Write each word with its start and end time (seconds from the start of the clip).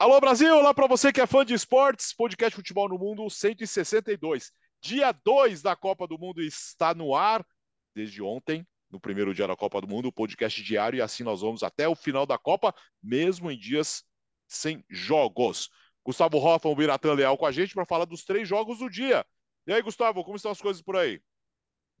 Alô 0.00 0.18
Brasil, 0.18 0.56
olá 0.56 0.72
para 0.72 0.86
você 0.86 1.12
que 1.12 1.20
é 1.20 1.26
fã 1.26 1.44
de 1.44 1.52
esportes, 1.52 2.14
podcast 2.14 2.56
Futebol 2.56 2.88
no 2.88 2.98
Mundo 2.98 3.28
162. 3.28 4.50
Dia 4.80 5.12
2 5.12 5.60
da 5.60 5.76
Copa 5.76 6.06
do 6.08 6.18
Mundo 6.18 6.40
está 6.40 6.94
no 6.94 7.14
ar 7.14 7.46
desde 7.94 8.22
ontem, 8.22 8.66
no 8.90 8.98
primeiro 8.98 9.34
dia 9.34 9.46
da 9.46 9.54
Copa 9.54 9.78
do 9.78 9.86
Mundo, 9.86 10.08
o 10.08 10.12
podcast 10.12 10.62
diário 10.62 10.96
e 10.96 11.02
assim 11.02 11.22
nós 11.22 11.42
vamos 11.42 11.62
até 11.62 11.86
o 11.86 11.94
final 11.94 12.24
da 12.24 12.38
Copa, 12.38 12.74
mesmo 13.02 13.50
em 13.50 13.58
dias 13.58 14.02
sem 14.48 14.82
jogos. 14.88 15.68
Gustavo 16.02 16.38
Hoffman, 16.38 16.72
o 16.72 16.76
Biratã 16.76 17.12
Leal 17.12 17.36
com 17.36 17.44
a 17.44 17.52
gente 17.52 17.74
para 17.74 17.84
falar 17.84 18.06
dos 18.06 18.24
três 18.24 18.48
jogos 18.48 18.78
do 18.78 18.88
dia. 18.88 19.22
E 19.66 19.72
aí, 19.74 19.82
Gustavo, 19.82 20.24
como 20.24 20.36
estão 20.36 20.50
as 20.50 20.62
coisas 20.62 20.80
por 20.80 20.96
aí? 20.96 21.20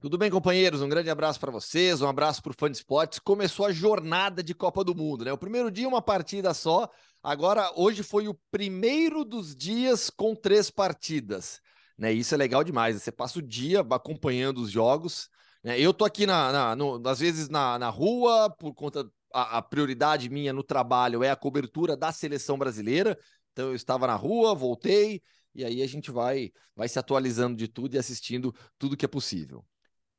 Tudo 0.00 0.16
bem, 0.16 0.30
companheiros? 0.30 0.80
Um 0.80 0.88
grande 0.88 1.10
abraço 1.10 1.38
para 1.38 1.52
vocês, 1.52 2.00
um 2.00 2.08
abraço 2.08 2.42
para 2.42 2.52
o 2.52 2.54
fã 2.58 2.70
de 2.70 2.78
esportes. 2.78 3.18
Começou 3.18 3.66
a 3.66 3.72
jornada 3.72 4.42
de 4.42 4.54
Copa 4.54 4.82
do 4.82 4.94
Mundo, 4.94 5.26
né? 5.26 5.32
O 5.34 5.36
primeiro 5.36 5.70
dia, 5.70 5.86
uma 5.86 6.00
partida 6.00 6.54
só. 6.54 6.88
Agora, 7.22 7.70
hoje 7.76 8.02
foi 8.02 8.28
o 8.28 8.38
primeiro 8.50 9.24
dos 9.24 9.54
dias 9.54 10.08
com 10.08 10.34
três 10.34 10.70
partidas. 10.70 11.60
Né? 11.98 12.12
Isso 12.12 12.34
é 12.34 12.38
legal 12.38 12.64
demais. 12.64 13.00
Você 13.00 13.12
passa 13.12 13.38
o 13.38 13.42
dia 13.42 13.80
acompanhando 13.80 14.58
os 14.62 14.70
jogos. 14.70 15.28
Né? 15.62 15.78
Eu 15.78 15.92
tô 15.92 16.04
aqui, 16.04 16.24
na, 16.24 16.50
na 16.50 16.76
no, 16.76 17.06
às 17.06 17.20
vezes, 17.20 17.48
na, 17.48 17.78
na 17.78 17.90
rua, 17.90 18.48
por 18.50 18.74
conta. 18.74 19.10
A, 19.32 19.58
a 19.58 19.62
prioridade 19.62 20.28
minha 20.28 20.52
no 20.52 20.62
trabalho 20.62 21.22
é 21.22 21.30
a 21.30 21.36
cobertura 21.36 21.96
da 21.96 22.10
seleção 22.10 22.58
brasileira. 22.58 23.18
Então, 23.52 23.68
eu 23.68 23.74
estava 23.74 24.06
na 24.06 24.16
rua, 24.16 24.54
voltei, 24.54 25.22
e 25.54 25.64
aí 25.64 25.82
a 25.82 25.86
gente 25.86 26.10
vai, 26.10 26.50
vai 26.74 26.88
se 26.88 26.98
atualizando 26.98 27.56
de 27.56 27.68
tudo 27.68 27.94
e 27.94 27.98
assistindo 27.98 28.54
tudo 28.78 28.96
que 28.96 29.04
é 29.04 29.08
possível. 29.08 29.64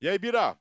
E 0.01 0.07
aí, 0.07 0.17
Bira? 0.17 0.57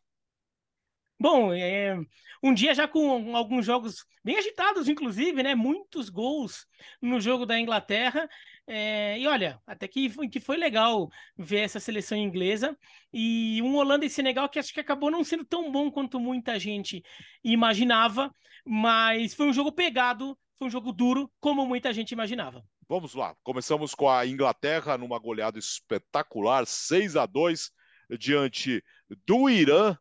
Bom, 1.22 1.52
é, 1.52 2.00
um 2.42 2.54
dia 2.54 2.74
já 2.74 2.88
com 2.88 3.36
alguns 3.36 3.66
jogos 3.66 4.06
bem 4.24 4.38
agitados, 4.38 4.88
inclusive, 4.88 5.42
né? 5.42 5.54
Muitos 5.54 6.08
gols 6.08 6.66
no 7.02 7.20
jogo 7.20 7.44
da 7.44 7.60
Inglaterra. 7.60 8.26
É, 8.66 9.18
e 9.18 9.26
olha, 9.26 9.60
até 9.66 9.86
que, 9.86 10.08
que 10.28 10.40
foi 10.40 10.56
legal 10.56 11.10
ver 11.36 11.58
essa 11.58 11.78
seleção 11.78 12.16
inglesa. 12.16 12.74
E 13.12 13.60
um 13.62 13.76
Holanda 13.76 14.06
e 14.06 14.08
Senegal 14.08 14.48
que 14.48 14.58
acho 14.58 14.72
que 14.72 14.80
acabou 14.80 15.10
não 15.10 15.22
sendo 15.22 15.44
tão 15.44 15.70
bom 15.70 15.90
quanto 15.90 16.18
muita 16.18 16.58
gente 16.58 17.02
imaginava. 17.44 18.34
Mas 18.64 19.34
foi 19.34 19.46
um 19.46 19.52
jogo 19.52 19.72
pegado, 19.72 20.38
foi 20.58 20.68
um 20.68 20.70
jogo 20.70 20.90
duro, 20.90 21.30
como 21.38 21.66
muita 21.66 21.92
gente 21.92 22.12
imaginava. 22.12 22.64
Vamos 22.88 23.14
lá, 23.14 23.36
começamos 23.42 23.94
com 23.94 24.08
a 24.08 24.26
Inglaterra 24.26 24.96
numa 24.96 25.18
goleada 25.18 25.58
espetacular, 25.58 26.66
6 26.66 27.14
a 27.16 27.26
2 27.26 27.70
diante 28.18 28.82
do 29.26 29.50
Irã. 29.50 29.94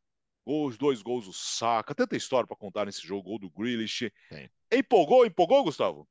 Os 0.51 0.79
dois 0.79 1.03
gols 1.03 1.25
do 1.25 1.33
Saka. 1.33 1.93
Tanta 1.93 2.17
história 2.17 2.47
para 2.47 2.57
contar 2.57 2.87
nesse 2.87 3.05
jogo. 3.05 3.29
Gol 3.29 3.39
do 3.39 3.51
Grealish. 3.51 4.11
Sim. 4.33 4.49
Empolgou, 4.71 5.23
empolgou, 5.23 5.63
Gustavo? 5.63 6.09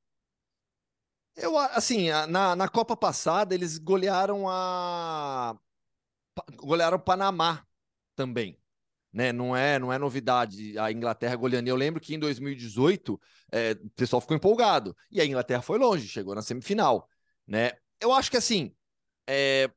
Eu, 1.34 1.58
assim, 1.58 2.08
na, 2.28 2.54
na 2.54 2.68
Copa 2.68 2.96
passada, 2.96 3.52
eles 3.52 3.78
golearam 3.78 4.48
a. 4.48 5.58
golearam 6.54 6.98
o 6.98 7.00
Panamá 7.00 7.66
também. 8.14 8.56
Né? 9.12 9.32
Não 9.32 9.56
é, 9.56 9.76
não 9.76 9.92
é 9.92 9.98
novidade 9.98 10.78
a 10.78 10.92
Inglaterra 10.92 11.34
goleando. 11.34 11.68
Eu 11.68 11.74
lembro 11.74 12.00
que 12.00 12.14
em 12.14 12.18
2018 12.18 13.20
é, 13.50 13.72
o 13.72 13.90
pessoal 13.90 14.20
ficou 14.20 14.36
empolgado 14.36 14.96
e 15.10 15.20
a 15.20 15.26
Inglaterra 15.26 15.62
foi 15.62 15.78
longe, 15.78 16.06
chegou 16.06 16.34
na 16.34 16.42
semifinal, 16.42 17.08
né? 17.44 17.72
Eu 18.00 18.12
acho 18.12 18.30
que 18.30 18.36
assim, 18.36 18.72
é, 19.26 19.68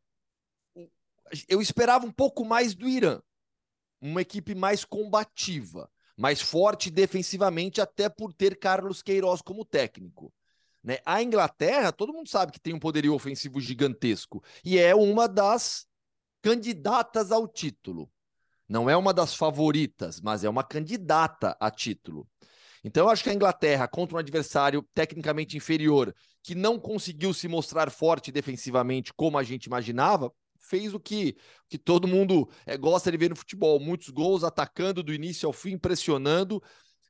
eu 1.47 1.61
esperava 1.61 2.05
um 2.05 2.11
pouco 2.11 2.45
mais 2.45 2.75
do 2.75 2.87
Irã, 2.87 3.21
uma 4.01 4.21
equipe 4.21 4.55
mais 4.55 4.83
combativa, 4.83 5.89
mais 6.17 6.41
forte 6.41 6.89
defensivamente, 6.89 7.79
até 7.79 8.09
por 8.09 8.33
ter 8.33 8.57
Carlos 8.57 9.01
Queiroz 9.01 9.41
como 9.41 9.63
técnico. 9.63 10.33
Né? 10.83 10.97
A 11.05 11.21
Inglaterra, 11.21 11.91
todo 11.91 12.13
mundo 12.13 12.27
sabe 12.27 12.51
que 12.51 12.59
tem 12.59 12.73
um 12.73 12.79
poderio 12.79 13.13
ofensivo 13.13 13.61
gigantesco 13.61 14.43
e 14.65 14.79
é 14.79 14.95
uma 14.95 15.27
das 15.27 15.85
candidatas 16.41 17.31
ao 17.31 17.47
título. 17.47 18.11
Não 18.67 18.89
é 18.89 18.97
uma 18.97 19.13
das 19.13 19.35
favoritas, 19.35 20.19
mas 20.19 20.43
é 20.43 20.49
uma 20.49 20.63
candidata 20.63 21.55
a 21.59 21.69
título. 21.69 22.27
Então, 22.83 23.05
eu 23.05 23.09
acho 23.09 23.23
que 23.23 23.29
a 23.29 23.33
Inglaterra, 23.33 23.87
contra 23.87 24.15
um 24.15 24.19
adversário 24.19 24.83
tecnicamente 24.93 25.55
inferior, 25.55 26.15
que 26.41 26.55
não 26.55 26.79
conseguiu 26.79 27.33
se 27.33 27.47
mostrar 27.47 27.91
forte 27.91 28.31
defensivamente 28.31 29.13
como 29.13 29.37
a 29.37 29.43
gente 29.43 29.65
imaginava, 29.65 30.33
fez 30.71 30.93
o 30.93 30.99
que, 30.99 31.35
que 31.67 31.77
todo 31.77 32.07
mundo 32.07 32.49
é, 32.65 32.77
gosta 32.77 33.11
de 33.11 33.17
ver 33.17 33.29
no 33.29 33.35
futebol: 33.35 33.77
muitos 33.77 34.07
gols, 34.09 34.45
atacando 34.45 35.03
do 35.03 35.13
início 35.13 35.45
ao 35.45 35.51
fim, 35.51 35.77
pressionando. 35.77 36.63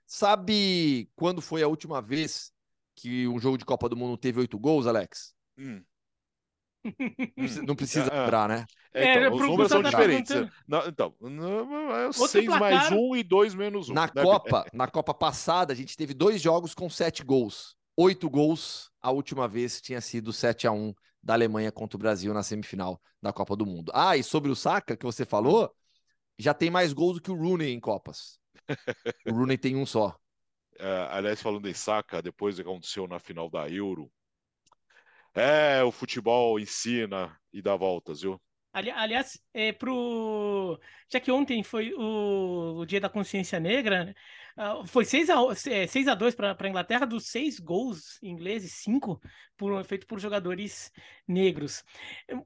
Sabe 0.08 1.08
quando 1.16 1.42
foi 1.42 1.62
a 1.62 1.68
última 1.68 2.02
vez 2.02 2.52
que 2.96 3.28
um 3.28 3.40
jogo 3.40 3.58
de 3.58 3.64
Copa 3.64 3.88
do 3.88 3.96
Mundo 3.96 4.18
teve 4.18 4.40
oito 4.40 4.58
gols, 4.58 4.88
Alex? 4.88 5.34
Hum. 5.58 5.84
Não 7.68 7.76
precisa 7.76 8.12
ah, 8.12 8.22
lembrar, 8.22 8.50
né? 8.50 8.66
É, 8.92 9.12
então, 9.12 9.24
é, 9.24 9.32
os 9.32 9.42
números 9.42 9.72
são 9.72 9.84
diferentes. 9.84 10.36
Não, 10.68 10.88
então, 10.88 11.16
é 12.10 12.12
6 12.12 12.48
mais 12.48 12.92
1 12.92 13.16
e 13.16 13.24
2 13.24 13.54
menos 13.54 13.90
1. 13.90 13.94
Na 13.94 14.08
né? 14.08 14.24
Copa, 14.24 14.66
na 14.74 14.88
Copa 14.88 15.14
passada, 15.14 15.72
a 15.72 15.76
gente 15.76 15.96
teve 15.96 16.16
dois 16.16 16.42
jogos 16.42 16.74
com 16.74 16.90
sete 16.90 17.24
gols. 17.24 17.78
Oito 17.96 18.28
gols, 18.28 18.90
a 19.00 19.12
última 19.12 19.48
vez 19.48 19.80
tinha 19.80 20.02
sido 20.02 20.34
7 20.34 20.66
a 20.66 20.72
1 20.72 20.94
da 21.22 21.34
Alemanha 21.34 21.72
contra 21.72 21.98
o 21.98 22.00
Brasil 22.00 22.34
na 22.34 22.44
semifinal 22.44 23.02
da 23.22 23.32
Copa 23.32 23.56
do 23.56 23.66
Mundo. 23.66 23.92
Ah, 23.94 24.18
e 24.18 24.24
sobre 24.24 24.52
o 24.52 24.56
Saka, 24.56 24.98
que 24.98 25.06
você 25.06 25.26
falou, 25.26 25.74
já 26.38 26.54
tem 26.54 26.70
mais 26.70 26.94
gols 26.94 27.16
do 27.16 27.22
que 27.22 27.32
o 27.32 27.36
Rooney 27.36 27.72
em 27.72 27.80
Copas. 27.80 28.40
o 29.28 29.34
Rooney 29.34 29.58
tem 29.58 29.76
um 29.76 29.86
só. 29.86 30.18
É, 30.80 31.08
aliás, 31.12 31.42
falando 31.42 31.68
em 31.70 31.74
Saka, 31.74 32.22
depois 32.22 32.56
do 32.56 32.64
que 32.64 32.70
aconteceu 32.70 33.08
na 33.08 33.20
final 33.20 33.50
da 33.50 33.70
Euro, 33.70 34.12
é, 35.34 35.84
o 35.84 35.92
futebol 35.92 36.60
ensina 36.60 37.38
e 37.54 37.62
dá 37.62 37.76
voltas, 37.76 38.22
viu? 38.22 38.42
Ali, 38.74 38.90
aliás, 38.90 39.38
é 39.54 39.74
pro... 39.74 40.80
já 41.12 41.20
que 41.20 41.31
ontem 41.31 41.62
foi 41.62 41.94
o, 41.94 42.80
o 42.80 42.86
Dia 42.86 43.02
da 43.02 43.10
Consciência 43.10 43.60
Negra, 43.60 44.06
né? 44.06 44.16
Uh, 44.57 44.85
foi 44.85 45.06
6 45.06 45.29
a, 45.29 45.35
6 45.56 46.07
a 46.07 46.16
2 46.16 46.35
para 46.35 46.56
a 46.59 46.67
Inglaterra, 46.67 47.06
dos 47.06 47.28
seis 47.28 47.59
gols 47.59 48.19
ingleses, 48.22 48.73
cinco 48.84 49.19
por, 49.62 49.84
feito 49.85 50.07
por 50.07 50.19
jogadores 50.19 50.91
negros. 51.28 51.84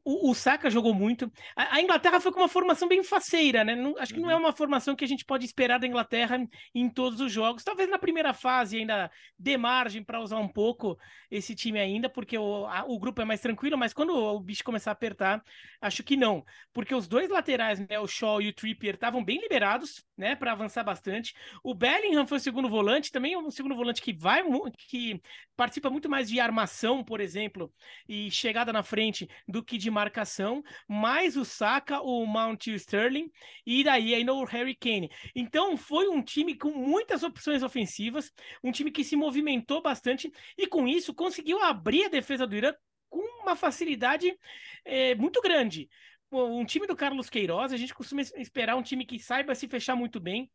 O, 0.03 0.31
o 0.31 0.35
Saka 0.35 0.69
jogou 0.69 0.93
muito. 0.93 1.31
A, 1.55 1.75
a, 1.75 1.81
Inglaterra 1.81 2.19
foi 2.19 2.29
com 2.33 2.41
uma 2.41 2.49
formação 2.49 2.89
bem 2.89 3.01
faceira, 3.03 3.63
né? 3.63 3.73
Não, 3.73 3.97
acho 3.97 4.13
que 4.13 4.19
não 4.19 4.29
é 4.29 4.35
uhum. 4.35 4.41
uma 4.41 4.51
formação 4.51 4.97
que 4.97 5.05
a 5.05 5.07
gente 5.07 5.23
pode 5.23 5.45
esperar 5.45 5.79
da 5.79 5.87
Inglaterra 5.87 6.37
em 6.73 6.89
todos 6.89 7.21
os 7.21 7.31
jogos. 7.31 7.63
Talvez 7.63 7.89
na 7.89 7.97
primeira 7.97 8.33
fase 8.33 8.77
ainda 8.77 9.09
dê 9.39 9.55
margem 9.55 10.03
para 10.03 10.19
usar 10.19 10.39
um 10.39 10.47
pouco 10.47 10.97
esse 11.31 11.55
time 11.55 11.79
ainda, 11.79 12.09
porque 12.09 12.37
o, 12.37 12.65
a, 12.65 12.83
o 12.85 12.99
grupo 12.99 13.21
é 13.21 13.25
mais 13.25 13.39
tranquilo, 13.39 13.77
mas 13.77 13.93
quando 13.93 14.13
o 14.13 14.39
bicho 14.41 14.63
começar 14.63 14.91
a 14.91 14.93
apertar, 14.93 15.41
acho 15.79 16.03
que 16.03 16.17
não. 16.17 16.43
Porque 16.73 16.93
os 16.93 17.07
dois 17.07 17.29
laterais, 17.29 17.79
né, 17.79 17.97
o 17.97 18.07
Shaw 18.07 18.41
e 18.41 18.49
o 18.49 18.53
Trippier, 18.53 18.95
estavam 18.95 19.23
bem 19.23 19.39
liberados, 19.39 20.03
né, 20.17 20.35
para 20.35 20.51
avançar 20.51 20.83
bastante. 20.83 21.33
O 21.63 21.73
Bellingham 21.95 22.27
foi 22.27 22.37
o 22.37 22.41
segundo 22.41 22.67
volante, 22.67 23.11
também 23.11 23.33
é 23.33 23.37
um 23.37 23.49
segundo 23.49 23.73
volante 23.73 24.01
que 24.01 24.11
vai 24.11 24.43
que 24.77 25.21
participa 25.55 25.89
muito 25.89 26.09
mais 26.09 26.27
de 26.27 26.39
armação, 26.41 27.01
por 27.03 27.21
exemplo, 27.21 27.73
e 28.07 28.29
chegada 28.29 28.73
na 28.73 28.83
frente 28.83 29.29
do 29.47 29.63
que 29.63 29.77
de 29.77 29.89
marcação, 29.89 30.61
mais 30.87 31.37
o 31.37 31.45
Saka, 31.45 32.01
o 32.01 32.25
Mount 32.25 32.67
Sterling, 32.67 33.31
e 33.65 33.81
daí 33.83 34.13
ainda 34.13 34.33
o 34.33 34.43
Harry 34.43 34.75
Kane. 34.75 35.09
Então 35.33 35.77
foi 35.77 36.09
um 36.09 36.21
time 36.21 36.55
com 36.55 36.71
muitas 36.71 37.23
opções 37.23 37.63
ofensivas, 37.63 38.31
um 38.61 38.71
time 38.71 38.91
que 38.91 39.03
se 39.03 39.15
movimentou 39.15 39.81
bastante 39.81 40.29
e 40.57 40.67
com 40.67 40.87
isso 40.87 41.13
conseguiu 41.13 41.61
abrir 41.63 42.05
a 42.05 42.09
defesa 42.09 42.45
do 42.45 42.55
Irã 42.55 42.73
com 43.09 43.21
uma 43.41 43.55
facilidade 43.55 44.37
é, 44.83 45.15
muito 45.15 45.41
grande. 45.41 45.89
Um 46.29 46.65
time 46.65 46.85
do 46.85 46.95
Carlos 46.95 47.29
Queiroz, 47.29 47.71
a 47.71 47.77
gente 47.77 47.93
costuma 47.93 48.21
esperar 48.21 48.75
um 48.75 48.83
time 48.83 49.05
que 49.05 49.17
saiba 49.17 49.55
se 49.55 49.69
fechar 49.69 49.95
muito 49.95 50.19
bem, 50.19 50.51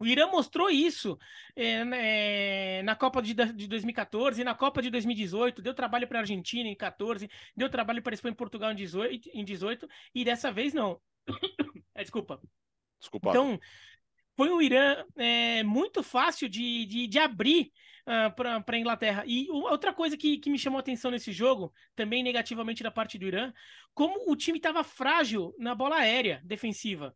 o 0.00 0.06
Irã 0.06 0.26
mostrou 0.28 0.70
isso 0.70 1.18
é, 1.54 1.82
é, 2.78 2.82
na 2.82 2.96
Copa 2.96 3.20
de, 3.20 3.34
de 3.34 3.68
2014 3.68 4.40
e 4.40 4.44
na 4.44 4.54
Copa 4.54 4.80
de 4.80 4.88
2018. 4.88 5.60
Deu 5.60 5.74
trabalho 5.74 6.08
para 6.08 6.18
a 6.18 6.22
Argentina 6.22 6.66
em 6.66 6.74
14, 6.74 7.28
deu 7.54 7.68
trabalho 7.68 8.02
para 8.02 8.14
a 8.14 8.16
Espanha 8.16 8.32
e 8.32 8.36
Portugal 8.36 8.72
em 8.72 8.76
18, 8.76 9.30
em 9.34 9.44
18 9.44 9.86
e 10.14 10.24
dessa 10.24 10.50
vez 10.50 10.72
não. 10.72 10.98
é, 11.94 12.02
desculpa. 12.02 12.40
Desculpa. 12.98 13.28
Então, 13.28 13.60
foi 14.36 14.50
um 14.50 14.62
Irã 14.62 15.04
é, 15.16 15.62
muito 15.62 16.02
fácil 16.02 16.48
de, 16.48 16.86
de, 16.86 17.06
de 17.06 17.18
abrir 17.18 17.70
uh, 18.06 18.34
para 18.34 18.64
a 18.66 18.78
Inglaterra. 18.78 19.22
E 19.26 19.50
outra 19.50 19.92
coisa 19.92 20.16
que, 20.16 20.38
que 20.38 20.48
me 20.48 20.58
chamou 20.58 20.78
a 20.78 20.80
atenção 20.80 21.10
nesse 21.10 21.30
jogo, 21.30 21.74
também 21.94 22.22
negativamente 22.22 22.82
da 22.82 22.90
parte 22.90 23.18
do 23.18 23.26
Irã, 23.26 23.52
como 23.92 24.30
o 24.30 24.36
time 24.36 24.58
estava 24.58 24.82
frágil 24.82 25.54
na 25.58 25.74
bola 25.74 25.96
aérea 25.96 26.40
defensiva. 26.42 27.14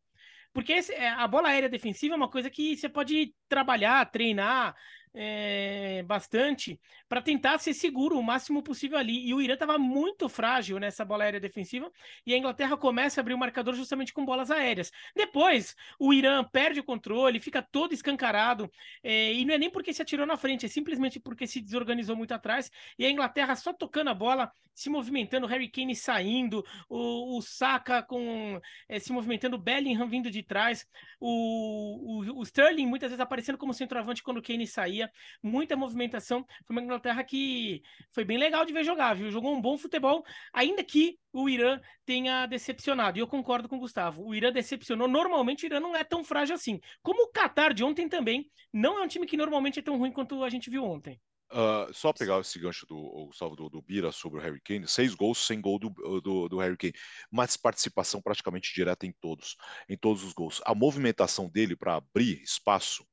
Porque 0.55 0.73
esse, 0.73 0.95
é, 0.95 1.11
a 1.11 1.27
bola 1.27 1.49
aérea 1.49 1.69
defensiva 1.69 2.15
é 2.15 2.17
uma 2.17 2.31
coisa 2.31 2.49
que 2.49 2.77
você 2.77 2.89
pode 2.89 3.35
trabalhar, 3.49 4.11
treinar. 4.11 4.75
É, 5.15 6.03
bastante 6.03 6.81
para 7.09 7.23
tentar 7.23 7.59
ser 7.59 7.73
seguro 7.73 8.19
o 8.19 8.23
máximo 8.23 8.63
possível 8.63 8.99
ali. 8.99 9.27
E 9.27 9.33
o 9.33 9.41
Irã 9.41 9.55
estava 9.55 9.79
muito 9.79 10.29
frágil 10.29 10.79
nessa 10.81 11.05
bola 11.05 11.25
aérea 11.25 11.39
defensiva 11.39 11.91
e 12.27 12.35
a 12.35 12.37
Inglaterra 12.37 12.77
começa 12.77 13.21
a 13.21 13.23
abrir 13.23 13.35
o 13.35 13.39
marcador 13.39 13.75
justamente 13.75 14.13
com 14.13 14.25
bolas 14.25 14.51
aéreas. 14.51 14.91
Depois, 15.15 15.77
o 15.99 16.13
Irã 16.13 16.43
perde 16.43 16.81
o 16.81 16.85
controle, 16.85 17.39
fica 17.39 17.63
todo 17.63 17.95
escancarado 17.95 18.71
é, 19.03 19.33
e 19.33 19.45
não 19.45 19.55
é 19.55 19.59
nem 19.59 19.71
porque 19.71 19.93
se 19.93 20.03
atirou 20.03 20.27
na 20.27 20.37
frente, 20.37 20.67
é 20.67 20.69
simplesmente 20.69 21.21
porque 21.21 21.47
se 21.47 21.61
desorganizou 21.61 22.17
muito 22.17 22.35
atrás 22.35 22.71
e 22.99 23.07
a 23.07 23.11
Inglaterra 23.11 23.55
só 23.55 23.73
tocando 23.73 24.11
a 24.11 24.15
bola, 24.15 24.51
se 24.75 24.91
movimentando, 24.91 25.47
Harry 25.47 25.69
Kane 25.69 25.95
saindo, 25.95 26.65
o, 26.89 27.39
o 27.39 27.43
Saka 27.43 28.03
com 28.03 28.61
é, 28.89 28.99
se 28.99 29.13
movimentando, 29.13 29.57
o 29.57 29.59
Bellingham 29.61 30.09
vindo 30.09 30.31
de 30.31 30.43
trás, 30.43 30.87
o, 31.21 32.25
o, 32.25 32.41
o 32.41 32.43
Sterling 32.43 32.87
muitas 32.87 33.11
vezes 33.11 33.21
aparecendo 33.21 33.59
como 33.59 33.73
centroavante 33.73 34.23
quando 34.23 34.39
o 34.39 34.43
Kane 34.43 34.67
saía 34.67 35.04
muita 35.43 35.77
movimentação. 35.77 36.45
Foi 36.67 36.75
uma 36.75 36.83
Inglaterra 36.83 37.23
que 37.25 37.83
foi 38.11 38.25
bem 38.25 38.39
legal 38.39 38.65
de 38.65 38.73
ver 38.73 38.85
jogar, 38.85 39.15
viu? 39.15 39.31
Jogou 39.31 39.55
um 39.55 39.61
bom 39.61 39.77
futebol, 39.77 40.25
ainda 40.53 40.83
que 40.85 41.19
o 41.33 41.49
Irã 41.49 41.81
tenha 42.05 42.47
decepcionado. 42.47 43.19
E 43.19 43.21
eu 43.21 43.27
concordo 43.27 43.69
com 43.69 43.77
o 43.77 43.81
Gustavo. 43.81 44.25
O 44.25 44.35
Irã 44.35 44.53
decepcionou. 44.53 45.09
Normalmente 45.09 45.65
o 45.65 45.67
Irã 45.67 45.81
não 45.81 45.97
é 45.97 46.05
tão 46.05 46.23
frágil 46.25 46.55
assim. 46.55 46.81
Como 47.03 47.25
o 47.25 47.33
Qatar 47.33 47.75
de 47.75 47.85
ontem 47.85 48.09
também, 48.09 48.51
não 48.73 48.99
é 48.99 49.03
um 49.03 49.09
time 49.09 49.27
que 49.27 49.37
normalmente 49.37 49.79
é 49.79 49.83
tão 49.83 49.99
ruim 49.99 50.12
quanto 50.12 50.43
a 50.43 50.49
gente 50.49 50.71
viu 50.71 50.85
ontem. 50.85 51.21
Uh, 51.53 51.93
só 51.93 52.12
pegar 52.12 52.41
esse 52.41 52.59
gancho 52.59 52.85
do, 52.87 53.27
Gustavo, 53.27 53.55
do, 53.55 53.69
do 53.69 53.81
Bira 53.81 54.11
sobre 54.11 54.41
o 54.41 54.43
Harry 54.43 54.61
Kane, 54.61 54.89
seis 54.89 55.15
gols 55.15 55.47
sem 55.47 55.61
gol 55.61 55.79
do, 55.79 55.91
do, 56.21 56.49
do, 56.49 56.59
Harry 56.59 56.77
Kane, 56.77 56.95
mas 57.31 57.56
participação 57.56 58.21
praticamente 58.21 58.75
direta 58.75 59.06
em 59.06 59.12
todos, 59.21 59.56
em 59.89 59.97
todos 59.97 60.25
os 60.25 60.33
gols. 60.33 60.61
A 60.65 60.75
movimentação 60.75 61.49
dele 61.49 61.77
para 61.77 61.95
abrir 61.95 62.43
espaço 62.43 63.06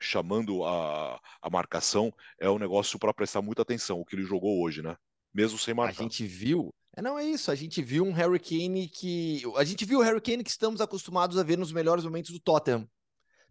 chamando 0.00 0.64
a, 0.64 1.20
a 1.42 1.50
marcação, 1.50 2.12
é 2.38 2.48
um 2.48 2.58
negócio 2.58 2.98
para 2.98 3.14
prestar 3.14 3.42
muita 3.42 3.62
atenção, 3.62 4.00
o 4.00 4.04
que 4.04 4.16
ele 4.16 4.24
jogou 4.24 4.62
hoje, 4.62 4.82
né? 4.82 4.96
Mesmo 5.32 5.58
sem 5.58 5.74
marcar. 5.74 6.00
A 6.00 6.02
gente 6.02 6.26
viu. 6.26 6.74
É, 6.96 7.02
não 7.02 7.18
é 7.18 7.24
isso, 7.24 7.50
a 7.50 7.54
gente 7.54 7.82
viu 7.82 8.04
um 8.04 8.12
Harry 8.12 8.40
Kane 8.40 8.88
que. 8.88 9.42
A 9.56 9.64
gente 9.64 9.84
viu 9.84 10.00
o 10.00 10.02
Harry 10.02 10.20
Kane 10.20 10.42
que 10.42 10.50
estamos 10.50 10.80
acostumados 10.80 11.38
a 11.38 11.42
ver 11.42 11.58
nos 11.58 11.70
melhores 11.70 12.04
momentos 12.04 12.32
do 12.32 12.40
Tottenham. 12.40 12.88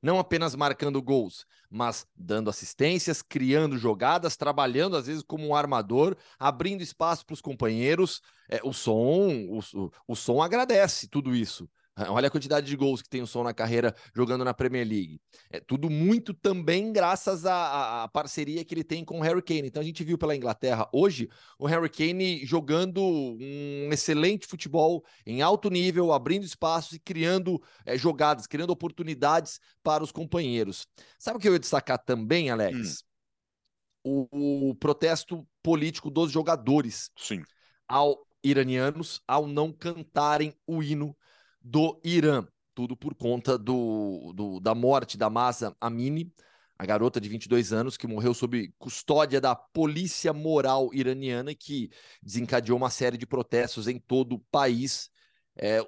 Não 0.01 0.17
apenas 0.17 0.55
marcando 0.55 1.01
gols, 1.01 1.45
mas 1.69 2.07
dando 2.15 2.49
assistências, 2.49 3.21
criando 3.21 3.77
jogadas, 3.77 4.37
trabalhando 4.37 4.95
às 4.95 5.07
vezes 5.07 5.21
como 5.21 5.45
um 5.45 5.53
armador, 5.53 6.15
abrindo 6.37 6.81
espaço 6.81 7.25
para 7.25 7.33
os 7.33 7.41
companheiros. 7.41 8.21
É, 8.49 8.61
o 8.63 8.71
som, 8.71 9.29
o, 9.49 9.91
o 10.07 10.15
som 10.15 10.41
agradece 10.41 11.07
tudo 11.07 11.35
isso. 11.35 11.69
Olha 12.07 12.27
a 12.27 12.31
quantidade 12.31 12.67
de 12.67 12.75
gols 12.75 13.01
que 13.01 13.09
tem 13.09 13.21
o 13.21 13.27
Som 13.27 13.43
na 13.43 13.53
carreira 13.53 13.93
jogando 14.15 14.45
na 14.45 14.53
Premier 14.53 14.87
League. 14.87 15.19
É 15.49 15.59
tudo 15.59 15.89
muito 15.89 16.33
também 16.33 16.93
graças 16.93 17.45
à, 17.45 18.03
à, 18.03 18.07
parceria 18.07 18.63
que 18.63 18.73
ele 18.73 18.83
tem 18.83 19.03
com 19.03 19.19
o 19.19 19.21
Harry 19.21 19.41
Kane. 19.41 19.67
Então 19.67 19.81
a 19.81 19.85
gente 19.85 20.03
viu 20.03 20.17
pela 20.17 20.35
Inglaterra 20.35 20.87
hoje 20.93 21.29
o 21.57 21.65
Harry 21.65 21.89
Kane 21.89 22.45
jogando 22.45 23.01
um 23.01 23.89
excelente 23.91 24.47
futebol 24.47 25.03
em 25.25 25.41
alto 25.41 25.69
nível, 25.69 26.13
abrindo 26.13 26.45
espaços 26.45 26.93
e 26.93 26.99
criando 26.99 27.61
é, 27.85 27.97
jogadas, 27.97 28.47
criando 28.47 28.71
oportunidades 28.71 29.59
para 29.83 30.03
os 30.03 30.11
companheiros. 30.11 30.87
Sabe 31.17 31.37
o 31.37 31.41
que 31.41 31.47
eu 31.47 31.53
ia 31.53 31.59
destacar 31.59 31.97
também, 31.97 32.49
Alex? 32.49 33.01
Hum. 33.01 33.09
O, 34.31 34.69
o 34.69 34.75
protesto 34.75 35.45
político 35.61 36.09
dos 36.09 36.31
jogadores. 36.31 37.11
Sim. 37.17 37.43
Ao 37.87 38.17
iranianos 38.43 39.21
ao 39.27 39.47
não 39.47 39.71
cantarem 39.71 40.53
o 40.65 40.81
hino 40.81 41.15
do 41.61 41.99
Irã. 42.03 42.45
Tudo 42.73 42.95
por 42.95 43.13
conta 43.13 43.57
do, 43.57 44.31
do, 44.33 44.59
da 44.59 44.73
morte 44.73 45.17
da 45.17 45.29
Masa 45.29 45.75
Amini, 45.81 46.33
a 46.77 46.85
garota 46.85 47.19
de 47.19 47.27
22 47.27 47.73
anos 47.73 47.97
que 47.97 48.07
morreu 48.07 48.33
sob 48.33 48.73
custódia 48.77 49.41
da 49.41 49.53
polícia 49.53 50.31
moral 50.31 50.89
iraniana, 50.93 51.53
que 51.53 51.89
desencadeou 52.23 52.77
uma 52.77 52.89
série 52.89 53.17
de 53.17 53.25
protestos 53.25 53.87
em 53.87 53.99
todo 53.99 54.35
o 54.35 54.39
país. 54.49 55.09
É, 55.57 55.85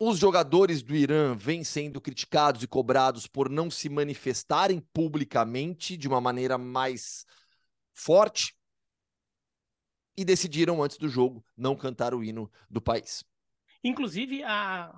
os 0.00 0.18
jogadores 0.18 0.82
do 0.82 0.96
Irã 0.96 1.36
vêm 1.36 1.62
sendo 1.62 2.00
criticados 2.00 2.62
e 2.62 2.66
cobrados 2.66 3.26
por 3.28 3.48
não 3.48 3.70
se 3.70 3.88
manifestarem 3.88 4.80
publicamente 4.92 5.96
de 5.96 6.08
uma 6.08 6.20
maneira 6.20 6.58
mais 6.58 7.24
forte 7.94 8.56
e 10.16 10.24
decidiram, 10.24 10.82
antes 10.82 10.98
do 10.98 11.08
jogo, 11.08 11.44
não 11.56 11.76
cantar 11.76 12.14
o 12.14 12.24
hino 12.24 12.50
do 12.68 12.80
país. 12.80 13.24
Inclusive, 13.82 14.42
a, 14.44 14.92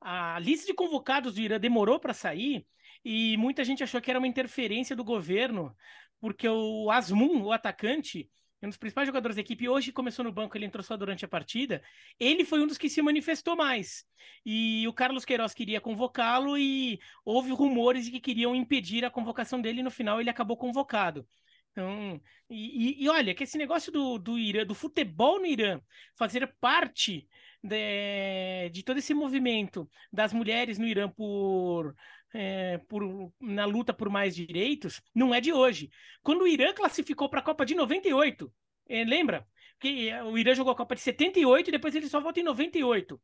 a 0.00 0.38
lista 0.38 0.66
de 0.66 0.74
convocados 0.74 1.34
do 1.34 1.40
Irã 1.40 1.58
demorou 1.58 1.98
para 1.98 2.14
sair 2.14 2.66
e 3.04 3.36
muita 3.36 3.64
gente 3.64 3.82
achou 3.82 4.00
que 4.00 4.10
era 4.10 4.18
uma 4.18 4.28
interferência 4.28 4.96
do 4.96 5.04
governo, 5.04 5.74
porque 6.20 6.48
o 6.48 6.90
Asmun, 6.90 7.42
o 7.42 7.52
atacante, 7.52 8.30
um 8.62 8.68
dos 8.68 8.78
principais 8.78 9.06
jogadores 9.06 9.36
da 9.36 9.42
equipe, 9.42 9.68
hoje 9.68 9.92
começou 9.92 10.24
no 10.24 10.32
banco, 10.32 10.56
ele 10.56 10.66
entrou 10.66 10.82
só 10.82 10.96
durante 10.96 11.24
a 11.24 11.28
partida. 11.28 11.82
Ele 12.18 12.44
foi 12.44 12.60
um 12.60 12.66
dos 12.66 12.78
que 12.78 12.88
se 12.88 13.00
manifestou 13.00 13.56
mais. 13.56 14.04
E 14.44 14.86
o 14.88 14.92
Carlos 14.92 15.24
Queiroz 15.24 15.54
queria 15.54 15.80
convocá-lo 15.80 16.58
e 16.58 16.98
houve 17.24 17.52
rumores 17.52 18.06
de 18.06 18.10
que 18.10 18.20
queriam 18.20 18.54
impedir 18.54 19.04
a 19.04 19.10
convocação 19.10 19.60
dele 19.60 19.80
e 19.80 19.82
no 19.82 19.90
final 19.90 20.20
ele 20.20 20.30
acabou 20.30 20.56
convocado. 20.56 21.26
Então, 21.70 22.20
e, 22.48 23.04
e, 23.04 23.08
olha, 23.08 23.34
que 23.34 23.44
esse 23.44 23.58
negócio 23.58 23.92
do, 23.92 24.18
do 24.18 24.38
Irã, 24.38 24.64
do 24.64 24.74
futebol 24.74 25.38
no 25.38 25.46
Irã, 25.46 25.78
fazer 26.16 26.46
parte 26.58 27.28
de, 27.62 28.70
de 28.70 28.82
todo 28.82 28.98
esse 28.98 29.14
movimento 29.14 29.88
das 30.12 30.32
mulheres 30.32 30.78
no 30.78 30.86
Irã 30.86 31.08
por, 31.08 31.94
é, 32.34 32.78
por, 32.88 33.32
na 33.40 33.64
luta 33.64 33.92
por 33.92 34.08
mais 34.08 34.34
direitos 34.34 35.00
não 35.14 35.34
é 35.34 35.40
de 35.40 35.52
hoje. 35.52 35.90
Quando 36.22 36.42
o 36.42 36.48
Irã 36.48 36.72
classificou 36.72 37.28
para 37.28 37.40
a 37.40 37.44
Copa 37.44 37.64
de 37.64 37.74
98, 37.74 38.52
é, 38.88 39.04
lembra? 39.04 39.46
Que 39.78 40.10
o 40.24 40.38
Irã 40.38 40.54
jogou 40.54 40.72
a 40.72 40.76
Copa 40.76 40.94
de 40.94 41.02
78 41.02 41.68
e 41.68 41.72
depois 41.72 41.94
ele 41.94 42.08
só 42.08 42.20
volta 42.20 42.40
em 42.40 42.44
98. 42.44 43.20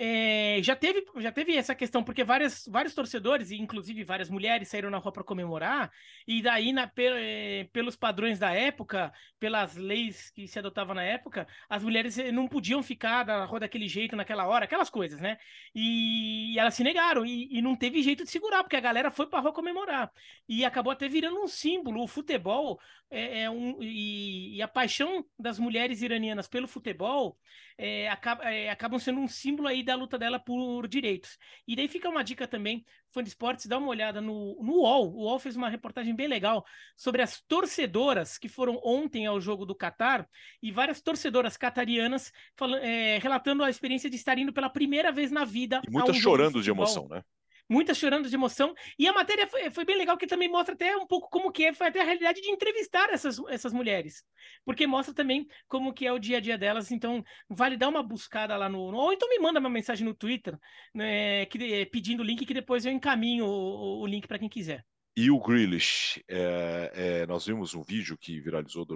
É, 0.00 0.60
já, 0.62 0.76
teve, 0.76 1.04
já 1.16 1.32
teve 1.32 1.56
essa 1.56 1.74
questão, 1.74 2.04
porque 2.04 2.22
várias, 2.22 2.68
vários 2.68 2.94
torcedores, 2.94 3.50
inclusive 3.50 4.04
várias 4.04 4.30
mulheres, 4.30 4.68
saíram 4.68 4.90
na 4.90 4.98
rua 4.98 5.10
para 5.10 5.24
comemorar, 5.24 5.90
e 6.24 6.40
daí, 6.40 6.72
na, 6.72 6.88
é, 6.96 7.68
pelos 7.72 7.96
padrões 7.96 8.38
da 8.38 8.52
época, 8.52 9.12
pelas 9.40 9.74
leis 9.74 10.30
que 10.30 10.46
se 10.46 10.56
adotavam 10.56 10.94
na 10.94 11.02
época, 11.02 11.48
as 11.68 11.82
mulheres 11.82 12.16
eh, 12.16 12.30
não 12.30 12.46
podiam 12.46 12.80
ficar 12.80 13.26
na 13.26 13.44
rua 13.44 13.58
daquele 13.58 13.88
jeito, 13.88 14.14
naquela 14.14 14.46
hora, 14.46 14.66
aquelas 14.66 14.88
coisas, 14.88 15.20
né? 15.20 15.36
E, 15.74 16.54
e 16.54 16.58
elas 16.60 16.74
se 16.74 16.84
negaram, 16.84 17.26
e, 17.26 17.48
e, 17.58 17.60
não 17.60 17.74
teve 17.74 18.00
jeito 18.00 18.22
de 18.22 18.30
segurar, 18.30 18.62
porque 18.62 18.76
a 18.76 18.80
galera 18.80 19.10
foi 19.10 19.26
para 19.26 19.40
a 19.40 19.42
rua 19.42 19.52
comemorar. 19.52 20.12
E 20.48 20.64
acabou 20.64 20.92
até 20.92 21.08
virando 21.08 21.42
um 21.42 21.48
símbolo. 21.48 22.04
O 22.04 22.06
futebol 22.06 22.78
é, 23.10 23.42
é 23.42 23.50
um, 23.50 23.82
e, 23.82 24.56
e, 24.56 24.62
a 24.62 24.68
paixão 24.68 25.24
das 25.38 25.58
mulheres 25.58 26.02
iranianas 26.02 26.46
pelo 26.46 26.68
futebol 26.68 27.36
é, 27.76 28.08
acaba, 28.08 28.44
é, 28.52 28.70
acabam 28.70 28.98
sendo 28.98 29.20
um 29.20 29.28
símbolo 29.28 29.68
aí 29.68 29.82
da 29.88 29.94
luta 29.94 30.18
dela 30.18 30.38
por 30.38 30.86
direitos. 30.86 31.38
E 31.66 31.74
daí 31.74 31.88
fica 31.88 32.08
uma 32.08 32.22
dica 32.22 32.46
também, 32.46 32.84
fã 33.10 33.22
de 33.22 33.30
esportes, 33.30 33.66
dá 33.66 33.78
uma 33.78 33.88
olhada 33.88 34.20
no, 34.20 34.62
no 34.62 34.74
UOL. 34.80 35.14
O 35.14 35.22
UOL 35.24 35.38
fez 35.38 35.56
uma 35.56 35.68
reportagem 35.68 36.14
bem 36.14 36.28
legal 36.28 36.64
sobre 36.96 37.22
as 37.22 37.40
torcedoras 37.40 38.38
que 38.38 38.48
foram 38.48 38.78
ontem 38.84 39.26
ao 39.26 39.40
jogo 39.40 39.64
do 39.64 39.74
Catar 39.74 40.28
e 40.62 40.70
várias 40.70 41.00
torcedoras 41.00 41.56
catarianas 41.56 42.30
falando, 42.54 42.84
é, 42.84 43.18
relatando 43.18 43.64
a 43.64 43.70
experiência 43.70 44.10
de 44.10 44.16
estar 44.16 44.38
indo 44.38 44.52
pela 44.52 44.68
primeira 44.68 45.10
vez 45.10 45.30
na 45.30 45.44
vida. 45.44 45.80
E 45.86 45.90
muitas 45.90 46.16
um 46.16 46.20
chorando 46.20 46.58
de, 46.58 46.64
de 46.64 46.70
emoção, 46.70 47.08
né? 47.08 47.22
Muitas 47.68 47.98
chorando 47.98 48.28
de 48.28 48.34
emoção. 48.34 48.74
E 48.98 49.06
a 49.06 49.12
matéria 49.12 49.46
foi, 49.46 49.70
foi, 49.70 49.84
bem 49.84 49.96
legal, 49.96 50.16
que 50.16 50.26
também 50.26 50.48
mostra 50.48 50.74
até 50.74 50.96
um 50.96 51.06
pouco 51.06 51.28
como 51.30 51.52
que 51.52 51.66
é, 51.66 51.74
foi 51.74 51.88
até 51.88 52.00
a 52.00 52.04
realidade 52.04 52.40
de 52.40 52.50
entrevistar 52.50 53.10
essas, 53.10 53.38
essas 53.48 53.72
mulheres. 53.72 54.24
Porque 54.64 54.86
mostra 54.86 55.14
também 55.14 55.46
como 55.66 55.92
que 55.92 56.06
é 56.06 56.12
o 56.12 56.18
dia 56.18 56.38
a 56.38 56.40
dia 56.40 56.56
delas. 56.56 56.90
Então, 56.90 57.22
vale 57.48 57.76
dar 57.76 57.88
uma 57.88 58.02
buscada 58.02 58.56
lá 58.56 58.68
no. 58.68 58.78
Ou 58.78 59.12
então 59.12 59.28
me 59.28 59.38
manda 59.38 59.60
uma 59.60 59.70
mensagem 59.70 60.06
no 60.06 60.14
Twitter 60.14 60.58
né, 60.94 61.46
que, 61.46 61.86
pedindo 61.86 62.20
o 62.20 62.26
link, 62.26 62.46
que 62.46 62.54
depois 62.54 62.86
eu 62.86 62.92
encaminho 62.92 63.44
o, 63.44 64.02
o 64.02 64.06
link 64.06 64.26
para 64.26 64.38
quem 64.38 64.48
quiser. 64.48 64.84
E 65.20 65.32
o 65.32 65.40
Grealish, 65.40 66.22
é, 66.28 66.92
é, 66.94 67.26
nós 67.26 67.44
vimos 67.44 67.74
um 67.74 67.82
vídeo 67.82 68.16
que 68.16 68.40
viralizou 68.40 68.86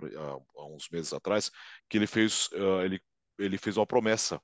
há, 0.57 0.67
uns 0.67 0.89
meses 0.89 1.13
atrás, 1.13 1.51
que 1.89 1.99
ele 1.99 2.07
fez, 2.07 2.47
uh, 2.53 2.83
ele, 2.85 3.01
ele 3.41 3.59
fez 3.59 3.77
uma 3.77 3.85
promessa 3.85 4.41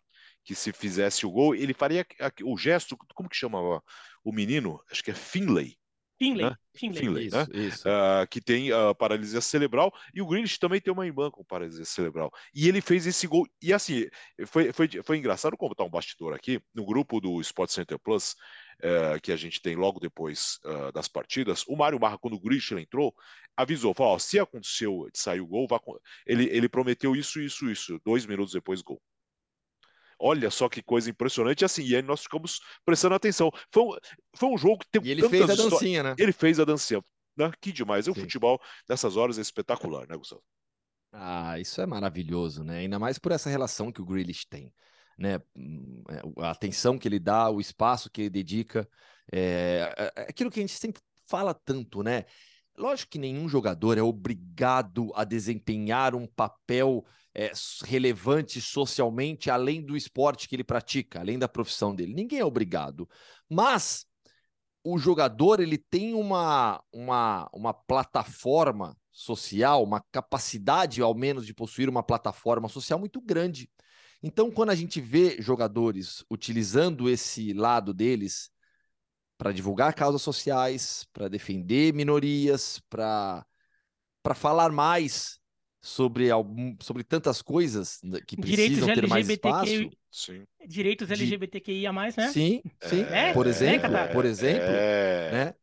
que 0.49 0.55
se 0.55 0.73
fizesse 0.73 1.27
o 1.27 1.31
gol, 1.31 1.55
ele 1.55 1.75
faria 1.75 2.07
o 2.43 2.57
gesto, 2.57 2.97
como 3.15 3.29
que 3.29 3.37
chamava 3.37 3.83
o 4.25 4.33
menino? 4.33 4.81
Acho 4.91 5.05
que 5.05 5.11
é 5.11 5.15
Finlay. 5.15 5.77
Finlay, 6.19 6.47
né? 6.49 6.57
Finlay, 6.75 6.99
Finlay 6.99 7.27
isso, 7.27 7.37
né? 7.37 7.47
Isso. 7.53 7.87
Uh, 7.87 8.27
que 8.31 8.41
tem 8.41 8.73
uh, 8.73 8.95
paralisia 8.95 9.43
cerebral, 9.43 9.93
e 10.15 10.23
o 10.23 10.27
Grealish 10.27 10.59
também 10.59 10.81
tem 10.81 10.91
uma 10.91 11.07
irmã 11.07 11.31
com 11.31 11.45
paralisia 11.45 11.85
cerebral. 11.85 12.33
E 12.55 12.67
ele 12.67 12.81
fez 12.81 13.07
esse 13.07 13.27
gol, 13.27 13.47
e 13.61 13.75
assim, 13.75 14.07
foi, 14.47 14.73
foi, 14.73 14.89
foi 15.05 15.19
engraçado 15.19 15.55
como 15.55 15.75
tá 15.75 15.85
um 15.85 15.91
bastidor 15.91 16.33
aqui, 16.33 16.59
no 16.75 16.87
grupo 16.87 17.21
do 17.21 17.39
Sport 17.43 17.69
Center 17.69 17.99
Plus, 17.99 18.33
uh, 18.83 19.21
que 19.23 19.31
a 19.31 19.37
gente 19.37 19.61
tem 19.61 19.77
logo 19.77 20.01
depois 20.01 20.59
ah, 20.65 20.91
das 20.93 21.09
partidas, 21.09 21.63
o 21.69 21.77
Mário 21.77 21.99
Barra, 21.99 22.17
quando 22.17 22.37
o 22.37 22.41
Grealish 22.41 22.73
entrou, 22.73 23.15
avisou, 23.55 23.93
falou, 23.93 24.19
se 24.19 24.39
aconteceu 24.39 25.11
de 25.13 25.19
sair 25.19 25.43
o 25.43 25.47
gol, 25.47 25.69
ele, 26.27 26.45
ele 26.45 26.71
prometeu 26.71 27.15
isso, 27.15 27.39
isso, 27.39 27.71
isso, 27.71 28.01
dois 28.03 28.25
minutos 28.25 28.55
depois, 28.55 28.81
gol. 28.81 28.99
Olha 30.19 30.51
só 30.51 30.69
que 30.69 30.83
coisa 30.83 31.09
impressionante. 31.11 31.63
E 31.63 31.65
assim, 31.65 31.83
e 31.85 31.95
aí 31.95 32.03
nós 32.03 32.23
ficamos 32.23 32.61
prestando 32.85 33.15
atenção. 33.15 33.51
Foi 33.73 33.83
um, 33.85 33.91
foi 34.37 34.49
um 34.49 34.59
jogo 34.59 34.79
que 34.79 34.91
tem 34.91 35.03
E 35.05 35.11
ele 35.11 35.29
fez 35.29 35.49
a 35.49 35.55
dancinha, 35.55 36.03
né? 36.03 36.15
Ele 36.19 36.33
fez 36.33 36.59
a 36.59 36.65
dancinha. 36.65 37.03
Né? 37.37 37.51
Que 37.61 37.71
demais. 37.73 38.07
E 38.07 38.11
o 38.11 38.15
Sim. 38.15 38.23
futebol 38.23 38.61
nessas 38.89 39.17
horas 39.17 39.39
é 39.39 39.41
espetacular, 39.41 40.09
né, 40.09 40.17
Gustavo? 40.17 40.43
Ah, 41.13 41.59
isso 41.59 41.81
é 41.81 41.87
maravilhoso, 41.87 42.63
né? 42.63 42.79
Ainda 42.79 42.99
mais 42.99 43.19
por 43.19 43.33
essa 43.33 43.49
relação 43.49 43.91
que 43.91 44.03
o 44.03 44.05
Grealish 44.05 44.47
tem, 44.49 44.73
né? 45.19 45.39
Hum, 45.57 46.03
é, 46.11 46.43
A 46.43 46.51
atenção 46.51 46.99
que 46.99 47.09
ele 47.09 47.19
dá, 47.19 47.49
o 47.51 47.61
espaço 47.61 48.11
que 48.11 48.23
ele 48.23 48.31
dedica, 48.31 48.89
é, 49.33 49.95
é- 49.97 50.13
é 50.17 50.23
aquilo 50.23 50.51
que 50.51 50.61
a 50.61 50.63
gente 50.63 50.77
sempre 50.77 51.01
fala 51.27 51.55
tanto, 51.55 52.03
né? 52.03 52.25
Lógico 52.77 53.13
que 53.13 53.19
nenhum 53.19 53.49
jogador 53.49 53.99
é 53.99 54.03
obrigado 54.03 55.11
a 55.15 55.25
desempenhar 55.25 56.15
um 56.15 56.27
papel 56.27 57.05
é, 57.39 57.53
relevante 57.85 58.61
socialmente 58.61 59.49
além 59.49 59.81
do 59.81 59.97
esporte 59.97 60.49
que 60.49 60.57
ele 60.57 60.65
pratica, 60.65 61.21
além 61.21 61.39
da 61.39 61.49
profissão 61.49 61.95
dele. 61.95 62.13
Ninguém 62.13 62.41
é 62.41 62.45
obrigado. 62.45 63.09
Mas 63.49 64.05
o 64.83 64.99
jogador 64.99 65.61
ele 65.61 65.79
tem 65.79 66.15
uma, 66.15 66.83
uma, 66.93 67.49
uma 67.53 67.73
plataforma 67.73 68.97
social, 69.13 69.85
uma 69.85 70.05
capacidade, 70.11 71.01
ao 71.01 71.15
menos, 71.15 71.47
de 71.47 71.55
possuir 71.55 71.89
uma 71.89 72.03
plataforma 72.03 72.69
social 72.69 72.99
muito 72.99 73.21
grande. 73.21 73.71
Então, 74.21 74.51
quando 74.51 74.71
a 74.71 74.75
gente 74.75 75.01
vê 75.01 75.41
jogadores 75.41 76.25
utilizando 76.29 77.09
esse 77.09 77.53
lado 77.53 77.95
deles 77.95 78.51
para 79.37 79.53
divulgar 79.53 79.95
causas 79.95 80.23
sociais, 80.23 81.07
para 81.13 81.29
defender 81.29 81.95
minorias, 81.95 82.81
para 82.91 83.47
falar 84.35 84.73
mais 84.73 85.39
sobre, 85.81 86.31
algum, 86.31 86.77
sobre 86.81 87.05
tantas 87.05 87.41
coisas 87.41 88.01
né, 88.03 88.21
que 88.27 88.37
precisam 88.37 88.93
ter 88.93 89.07
mais 89.07 89.29
espaço. 89.29 89.91
Sim. 90.11 90.45
Direitos 90.67 91.11
LGBTQIA+, 91.11 91.93
né? 91.93 92.11
Sim, 92.33 92.63
sim. 92.83 93.03
É, 93.03 93.33
por 93.33 93.47
é, 93.47 93.51
exemplo, 93.51 93.83
Catar? 93.83 94.13
por 94.13 94.25
exemplo, 94.25 94.67
é... 94.69 95.31
né? 95.33 95.55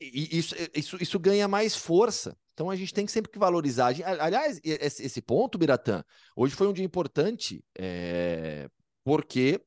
E 0.00 0.36
isso, 0.38 0.54
isso, 0.74 0.96
isso 1.00 1.18
ganha 1.18 1.46
mais 1.46 1.76
força. 1.76 2.36
Então 2.52 2.70
a 2.70 2.76
gente 2.76 2.92
tem 2.92 3.06
que 3.06 3.12
sempre 3.12 3.30
que 3.30 3.38
valorizar. 3.38 3.94
Aliás, 4.20 4.60
esse, 4.64 5.22
ponto, 5.22 5.58
Biratã, 5.58 6.02
hoje 6.34 6.54
foi 6.54 6.66
um 6.66 6.72
dia 6.72 6.84
importante, 6.84 7.62
é, 7.78 8.68
porque 9.04 9.60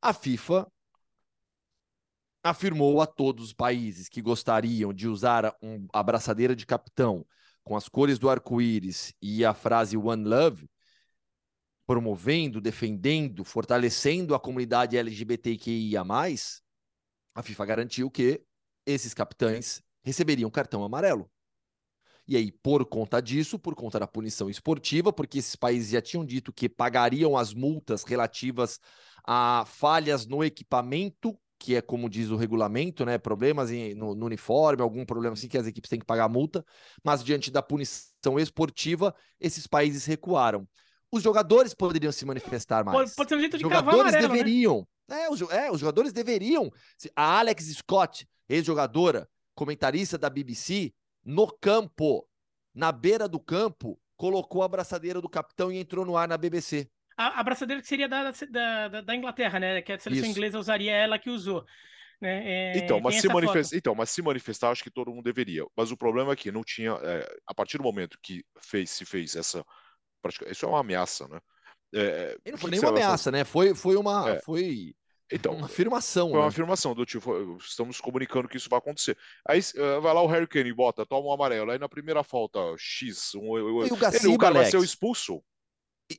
a 0.00 0.14
FIFA 0.14 0.66
afirmou 2.42 3.00
a 3.00 3.06
todos 3.06 3.46
os 3.46 3.52
países 3.52 4.08
que 4.08 4.22
gostariam 4.22 4.92
de 4.92 5.06
usar 5.06 5.54
um, 5.62 5.86
a 5.92 6.02
braçadeira 6.02 6.56
de 6.56 6.66
capitão 6.66 7.26
com 7.64 7.76
as 7.76 7.88
cores 7.88 8.18
do 8.18 8.28
arco-íris 8.28 9.14
e 9.20 9.44
a 9.44 9.54
frase 9.54 9.96
One 9.96 10.24
Love, 10.24 10.68
promovendo, 11.86 12.60
defendendo, 12.60 13.44
fortalecendo 13.44 14.34
a 14.34 14.40
comunidade 14.40 14.96
LGBTQIA+, 14.96 16.02
a 17.34 17.42
FIFA 17.42 17.66
garantiu 17.66 18.10
que 18.10 18.42
esses 18.86 19.14
capitães 19.14 19.82
receberiam 20.02 20.50
cartão 20.50 20.84
amarelo. 20.84 21.30
E 22.26 22.36
aí, 22.36 22.52
por 22.52 22.86
conta 22.86 23.20
disso, 23.20 23.58
por 23.58 23.74
conta 23.74 23.98
da 23.98 24.06
punição 24.06 24.48
esportiva, 24.48 25.12
porque 25.12 25.38
esses 25.38 25.56
países 25.56 25.90
já 25.90 26.00
tinham 26.00 26.24
dito 26.24 26.52
que 26.52 26.68
pagariam 26.68 27.36
as 27.36 27.52
multas 27.52 28.04
relativas 28.04 28.78
a 29.24 29.64
falhas 29.66 30.26
no 30.26 30.42
equipamento, 30.42 31.38
que 31.62 31.76
é 31.76 31.80
como 31.80 32.10
diz 32.10 32.28
o 32.28 32.36
regulamento, 32.36 33.04
né? 33.04 33.18
Problemas 33.18 33.70
em- 33.70 33.94
no, 33.94 34.16
no 34.16 34.26
uniforme, 34.26 34.82
algum 34.82 35.04
problema 35.06 35.34
assim 35.34 35.46
que 35.46 35.56
as 35.56 35.64
equipes 35.66 35.88
têm 35.88 36.00
que 36.00 36.04
pagar 36.04 36.24
a 36.24 36.28
multa, 36.28 36.64
mas 37.04 37.22
diante 37.22 37.52
da 37.52 37.62
punição 37.62 38.36
esportiva, 38.38 39.14
esses 39.40 39.66
países 39.68 40.04
recuaram. 40.04 40.66
Os 41.10 41.22
jogadores 41.22 41.72
poderiam 41.72 42.10
se 42.10 42.24
manifestar 42.24 42.84
mais. 42.84 42.96
Pode, 42.98 43.14
pode 43.14 43.28
ser 43.28 43.36
um 43.36 43.40
jeito 43.40 43.52
Os 43.54 43.58
de 43.58 43.62
jogadores 43.62 44.00
amarelo, 44.00 44.22
né? 44.28 44.28
deveriam. 44.28 44.88
É, 45.08 45.30
os, 45.30 45.40
é, 45.42 45.70
os 45.70 45.78
jogadores 45.78 46.12
deveriam. 46.12 46.68
A 47.14 47.38
Alex 47.38 47.64
Scott, 47.76 48.26
ex-jogadora, 48.48 49.28
comentarista 49.54 50.18
da 50.18 50.28
BBC, 50.28 50.92
no 51.24 51.46
campo, 51.60 52.26
na 52.74 52.90
beira 52.90 53.28
do 53.28 53.38
campo, 53.38 54.00
colocou 54.16 54.62
a 54.64 54.68
braçadeira 54.68 55.20
do 55.20 55.28
capitão 55.28 55.70
e 55.70 55.78
entrou 55.78 56.04
no 56.04 56.16
ar 56.16 56.26
na 56.26 56.36
BBC. 56.36 56.88
A, 57.16 57.40
a 57.40 57.42
braçadeira 57.42 57.80
que 57.82 57.88
seria 57.88 58.08
da, 58.08 58.30
da, 58.30 58.88
da- 58.88 59.00
da 59.00 59.14
Inglaterra, 59.16 59.58
né? 59.60 59.82
Que 59.82 59.92
a 59.92 59.98
seleção 59.98 60.22
Isso. 60.24 60.30
inglesa 60.32 60.58
usaria 60.58 60.92
ela 60.92 61.18
que 61.18 61.30
usou. 61.30 61.64
Né? 62.20 62.72
É, 62.74 62.78
Então, 62.78 63.00
mas 63.00 63.16
se, 63.20 63.28
manifestar, 63.28 63.76
então, 63.76 63.94
mas 63.94 64.10
se 64.10 64.22
manifestar, 64.22 64.70
acho 64.70 64.82
que 64.84 64.90
todo 64.90 65.10
mundo 65.10 65.24
deveria. 65.24 65.64
Mas 65.76 65.90
o 65.90 65.96
problema 65.96 66.32
é 66.32 66.36
que 66.36 66.52
não 66.52 66.62
tinha. 66.62 66.92
é, 67.02 67.28
a 67.46 67.54
partir 67.54 67.78
do 67.78 67.82
momento 67.84 68.18
que 68.22 68.44
fez, 68.60 68.90
se 68.90 69.04
fez 69.04 69.34
essa. 69.36 69.64
Isso 70.48 70.64
é 70.64 70.68
uma 70.68 70.80
ameaça, 70.80 71.26
né? 71.28 71.40
É, 71.94 72.38
E 72.46 72.52
não 72.52 72.58
foi 72.58 72.70
nenhuma 72.70 72.92
vai 72.92 73.02
ameaça, 73.02 73.30
né? 73.30 73.44
Foi, 73.44 73.74
foi 73.74 73.96
uma. 73.96 74.30
É. 74.30 74.40
Foi 74.40 74.94
Então, 75.30 75.54
uma 75.56 75.66
afirmação. 75.66 76.28
Foi 76.30 76.38
uma 76.38 76.44
né? 76.44 76.48
afirmação 76.48 76.94
do 76.94 77.04
tipo, 77.04 77.56
estamos 77.58 78.00
comunicando 78.00 78.48
que 78.48 78.56
isso 78.56 78.70
vai 78.70 78.78
acontecer. 78.78 79.18
Aí 79.46 79.58
eh, 79.58 80.00
vai 80.00 80.14
lá 80.14 80.22
o 80.22 80.26
Harry 80.28 80.46
Kane 80.46 80.70
e 80.70 80.72
bota, 80.74 81.04
toma 81.04 81.28
um 81.28 81.32
amarelo. 81.32 81.70
Aí 81.72 81.78
na 81.78 81.88
primeira 81.88 82.22
falta, 82.22 82.58
X, 82.78 83.34
um, 83.34 83.58
E 83.58 83.62
o 83.62 83.82
ele, 83.84 83.96
Gaciba, 83.96 84.32
o 84.32 84.38
cara 84.38 84.52
vai 84.54 84.62
Alex? 84.62 84.70
ser 84.70 84.78
expulso. 84.84 85.42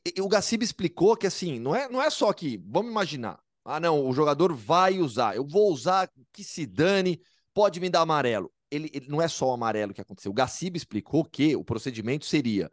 E- 0.06 0.14
e 0.18 0.22
o 0.22 0.28
Gaciba 0.28 0.64
explicou 0.64 1.16
que 1.18 1.28
assim, 1.28 1.60
não 1.60 1.76
é, 1.76 1.90
não 1.90 2.02
é 2.02 2.10
só 2.10 2.32
que, 2.34 2.58
vamos 2.66 2.92
imaginar, 2.92 3.40
ah 3.66 3.80
não, 3.80 4.08
o 4.08 4.14
jogador 4.14 4.54
vai 4.54 5.00
usar, 5.00 5.36
eu 5.36 5.46
vou 5.46 5.72
usar, 5.72 6.10
que 6.32 6.44
se 6.44 6.66
dane, 6.66 7.22
pode 7.54 7.80
me 7.80 7.90
dar 7.90 8.02
amarelo. 8.02 8.52
Ele, 8.72 8.90
ele- 8.94 9.08
não 9.08 9.22
é 9.22 9.28
só 9.28 9.50
o 9.50 9.54
amarelo 9.54 9.94
que 9.94 10.02
aconteceu. 10.02 10.32
O 10.32 10.34
Gaciba 10.34 10.78
explicou 10.78 11.24
que 11.26 11.56
o 11.56 11.64
procedimento 11.64 12.26
seria, 12.26 12.72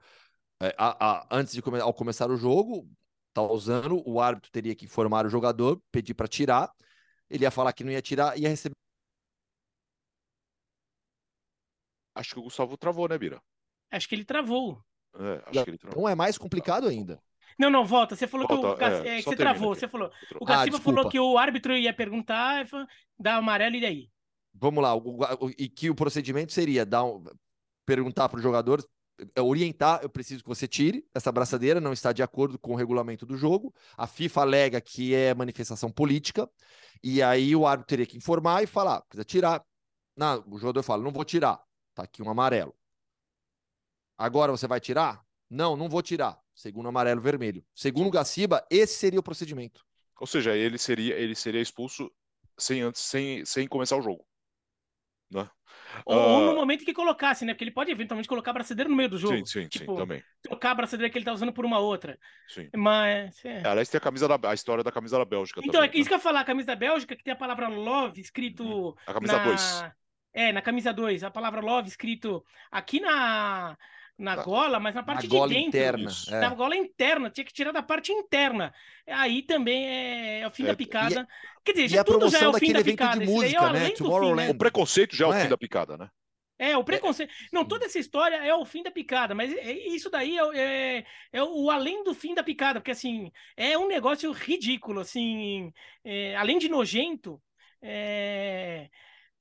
é, 0.61 0.75
a- 0.79 1.23
a- 1.23 1.29
antes 1.31 1.55
de 1.55 1.63
come- 1.63 1.81
ao 1.81 1.95
começar 1.95 2.31
o 2.31 2.37
jogo, 2.37 2.89
tá 3.35 3.43
usando, 3.43 4.03
o 4.09 4.21
árbitro 4.21 4.51
teria 4.53 4.75
que 4.75 4.85
informar 4.87 5.27
o 5.27 5.31
jogador, 5.31 5.83
pedir 5.93 6.15
para 6.15 6.29
tirar, 6.29 6.73
ele 7.31 7.45
ia 7.45 7.51
falar 7.51 7.73
que 7.75 7.85
não 7.85 7.93
ia 7.93 8.03
tirar, 8.03 8.39
ia 8.39 8.49
receber 8.49 8.75
Acho 12.15 12.35
que 12.35 12.41
o 12.41 12.45
Gustavo 12.45 12.77
travou, 12.77 13.09
né, 13.09 13.19
Bira? 13.19 13.43
Acho 13.91 14.09
que 14.09 14.15
ele 14.15 14.25
travou. 14.25 14.85
É, 15.19 15.43
acho 15.51 15.65
que 15.65 15.71
ele 15.71 15.79
travou. 15.79 16.01
então 16.03 16.09
é 16.09 16.15
mais 16.15 16.39
complicado 16.39 16.87
ainda. 16.89 17.21
Não, 17.59 17.69
não, 17.69 17.85
volta. 17.85 18.17
Você 18.17 18.27
falou 18.27 18.47
que 18.47 18.55
o 18.55 18.63
Volta, 18.63 18.85
é, 18.85 19.09
é, 19.09 19.17
que 19.19 19.23
você 19.25 19.37
travou. 19.37 19.73
aqui. 19.73 19.81
Você 19.81 19.89
falou. 19.89 20.09
O 20.41 20.45
Ah, 20.45 20.47
Gaciba 20.47 20.77
desculpa. 20.79 20.97
falou 20.99 21.11
que 21.11 21.21
o 21.21 21.37
árbitro 21.37 21.77
ia 21.77 21.93
perguntar, 21.93 22.67
fa- 22.67 22.87
dar 23.19 23.37
amarelo 23.37 23.77
e 23.77 23.81
daí? 23.81 24.09
Vamos 24.55 24.83
lá, 24.83 24.95
o- 24.95 25.19
o- 25.47 25.51
e 25.59 25.69
que 25.69 25.91
o 25.91 25.95
procedimento 25.95 26.53
seria 26.53 26.87
dar 26.87 27.05
um- 27.05 27.23
perguntar 27.85 28.29
para 28.29 28.39
o 28.39 28.43
jogador, 28.43 28.83
é, 29.37 29.41
orientar, 29.43 30.01
eu 30.03 30.09
preciso 30.09 30.43
que 30.43 30.49
você 30.49 30.67
tire 30.67 31.05
essa 31.15 31.31
braçadeira, 31.31 31.81
não 31.81 31.93
está 31.93 32.13
de 32.13 32.23
acordo 32.23 32.59
com 32.59 32.73
o 32.73 32.77
regulamento 32.77 33.27
do 33.27 33.37
jogo. 33.37 33.75
A 33.97 34.07
FIFA 34.07 34.41
alega 34.41 34.81
que 34.81 35.15
é 35.15 35.35
manifestação 35.35 35.91
política, 35.91 36.49
e 37.03 37.23
aí 37.23 37.55
o 37.55 37.67
árbitro 37.67 37.89
teria 37.89 38.07
que 38.07 38.17
informar 38.17 38.63
e 38.63 38.67
falar, 38.67 38.97
"Ah, 38.97 39.01
precisa 39.03 39.25
tirar. 39.25 39.63
Não, 40.17 40.43
o 40.49 40.59
jogador 40.59 40.83
fala, 40.83 41.03
não 41.03 41.11
vou 41.13 41.25
tirar, 41.25 41.61
tá 41.95 42.05
aqui 42.05 42.23
um 42.23 42.31
amarelo. 42.31 42.75
Agora 44.21 44.53
você 44.53 44.67
vai 44.67 44.79
tirar? 44.81 45.25
Não, 45.49 45.77
não 45.77 45.89
vou 45.89 46.03
tirar. 46.03 46.39
Segundo 46.55 46.89
amarelo, 46.91 47.23
vermelho. 47.23 47.65
Segundo 47.75 48.09
o 48.09 48.11
Gaciba, 48.11 48.63
esse 48.71 48.99
seria 48.99 49.19
o 49.19 49.23
procedimento. 49.23 49.83
Ou 50.21 50.27
seja, 50.27 50.55
ele 50.55 50.77
seria, 50.77 51.15
ele 51.17 51.35
seria 51.35 51.61
expulso 51.63 52.13
sem 52.59 52.83
antes, 52.83 53.01
sem, 53.01 53.43
sem 53.47 53.67
começar 53.67 53.97
o 53.97 54.03
jogo. 54.03 54.27
Né? 55.31 55.49
Ou, 56.05 56.19
ou 56.19 56.41
no 56.43 56.51
Ah, 56.51 56.55
momento 56.55 56.85
que 56.85 56.93
colocasse, 56.93 57.47
né? 57.47 57.55
Porque 57.55 57.65
ele 57.65 57.71
pode 57.71 57.91
eventualmente 57.91 58.29
colocar 58.29 58.51
a 58.51 58.55
braçadeira 58.55 58.91
no 58.91 58.97
meio 58.97 59.09
do 59.09 59.17
jogo. 59.17 59.35
Sim, 59.39 59.47
sim, 59.47 59.69
tipo, 59.69 59.93
sim, 59.93 59.97
também. 59.97 60.23
trocar 60.43 60.73
a 60.73 60.75
braçadeira 60.75 61.11
que 61.11 61.17
ele 61.17 61.25
tá 61.25 61.33
usando 61.33 61.53
por 61.53 61.65
uma 61.65 61.79
outra. 61.79 62.19
Sim. 62.47 62.69
Mas. 62.77 63.43
é. 63.45 63.67
Aliás, 63.67 63.89
tem 63.89 63.97
a 63.97 64.03
camisa 64.03 64.29
da 64.29 64.51
a 64.51 64.55
história 64.55 64.85
da 64.85 64.93
camisa 64.93 65.17
da 65.17 65.25
Bélgica 65.25 65.61
Então, 65.65 65.83
é 65.83 65.87
também. 65.87 66.01
isso 66.01 66.09
que 66.09 66.15
eu 66.15 66.19
ia 66.19 66.23
falar, 66.23 66.41
a 66.41 66.45
camisa 66.45 66.67
da 66.67 66.77
Bélgica, 66.77 67.17
que 67.17 67.25
tem 67.25 67.33
a 67.33 67.37
palavra 67.37 67.69
love 67.69 68.21
escrito. 68.21 68.95
né? 68.97 69.03
A 69.07 69.15
camisa 69.15 69.33
na... 69.39 69.45
2. 69.45 69.85
É, 70.33 70.53
na 70.53 70.63
camisa 70.63 70.93
2, 70.93 71.25
a 71.25 71.31
palavra 71.31 71.61
love 71.61 71.89
escrito 71.89 72.45
aqui 72.71 73.01
na, 73.01 73.77
na 74.21 74.37
Na- 74.37 74.43
gola, 74.43 74.79
mas 74.79 74.95
na 74.95 75.01
Na 75.01 75.07
parte 75.07 75.27
gola 75.27 75.49
de 75.49 75.55
dentro. 75.55 75.69
interna. 75.69 76.11
É. 76.29 76.41
Na 76.41 76.55
gola 76.55 76.77
interna, 76.77 77.31
tinha 77.31 77.45
que 77.45 77.53
tirar 77.53 77.73
da 77.73 77.83
parte 77.83 78.13
interna. 78.13 78.73
Aí 79.07 79.43
também 79.43 79.87
é, 79.89 80.41
é 80.41 80.47
o 80.47 80.51
fim 80.51 80.65
É, 80.65 80.67
da 80.67 80.73
e- 80.73 80.77
picada. 80.77 81.27
Quer 81.65 81.73
dizer, 81.73 81.85
e 81.87 81.89
já 81.89 82.01
a 82.03 82.05
tudo 82.05 82.29
já 82.31 82.39
é 82.39 82.41
promoção 82.41 82.51
o 82.51 82.55
fim 82.55 82.73
daquele 82.73 82.73
da 82.75 82.81
evento 82.81 82.87
de 82.87 82.97
picada. 82.97 83.25
Isso 83.25 83.41
daí 83.41 83.55
é 83.55 83.61
música, 83.61 83.61
né? 83.73 83.79
além 83.81 83.91
do 83.91 83.97
fim, 83.97 84.05
Tomorrowland. 84.05 84.47
né? 84.49 84.51
O 84.51 84.59
preconceito 84.59 85.17
já 85.17 85.25
é 85.25 85.29
o 85.29 85.31
Não 85.33 85.39
é? 85.39 85.43
fim 85.43 85.49
da 85.49 85.59
picada, 85.59 85.97
né? 85.97 86.09
É, 86.59 86.77
o 86.77 86.85
preconceito. 86.85 87.33
Não, 87.51 87.65
toda 87.65 87.87
essa 87.87 87.99
história 87.99 88.37
é 88.37 88.55
o 88.55 88.67
fim 88.67 88.83
da 88.83 88.91
picada, 88.91 89.35
mas 89.35 89.51
é- 89.51 89.73
isso 89.89 90.11
daí 90.11 90.37
é, 90.37 90.45
o- 90.45 90.53
é, 90.53 91.07
é 91.33 91.43
o 91.43 91.71
além 91.71 92.05
do 92.05 92.13
fim 92.15 92.35
da 92.35 92.43
picada, 92.43 92.79
porque 92.81 92.91
assim, 92.91 93.33
é 93.57 93.79
um 93.79 93.89
negócio 93.89 94.31
ridículo, 94.31 95.01
assim, 95.01 95.73
é, 96.05 96.37
além 96.37 96.59
de 96.59 96.69
nojento, 96.69 97.41
é, 97.83 98.91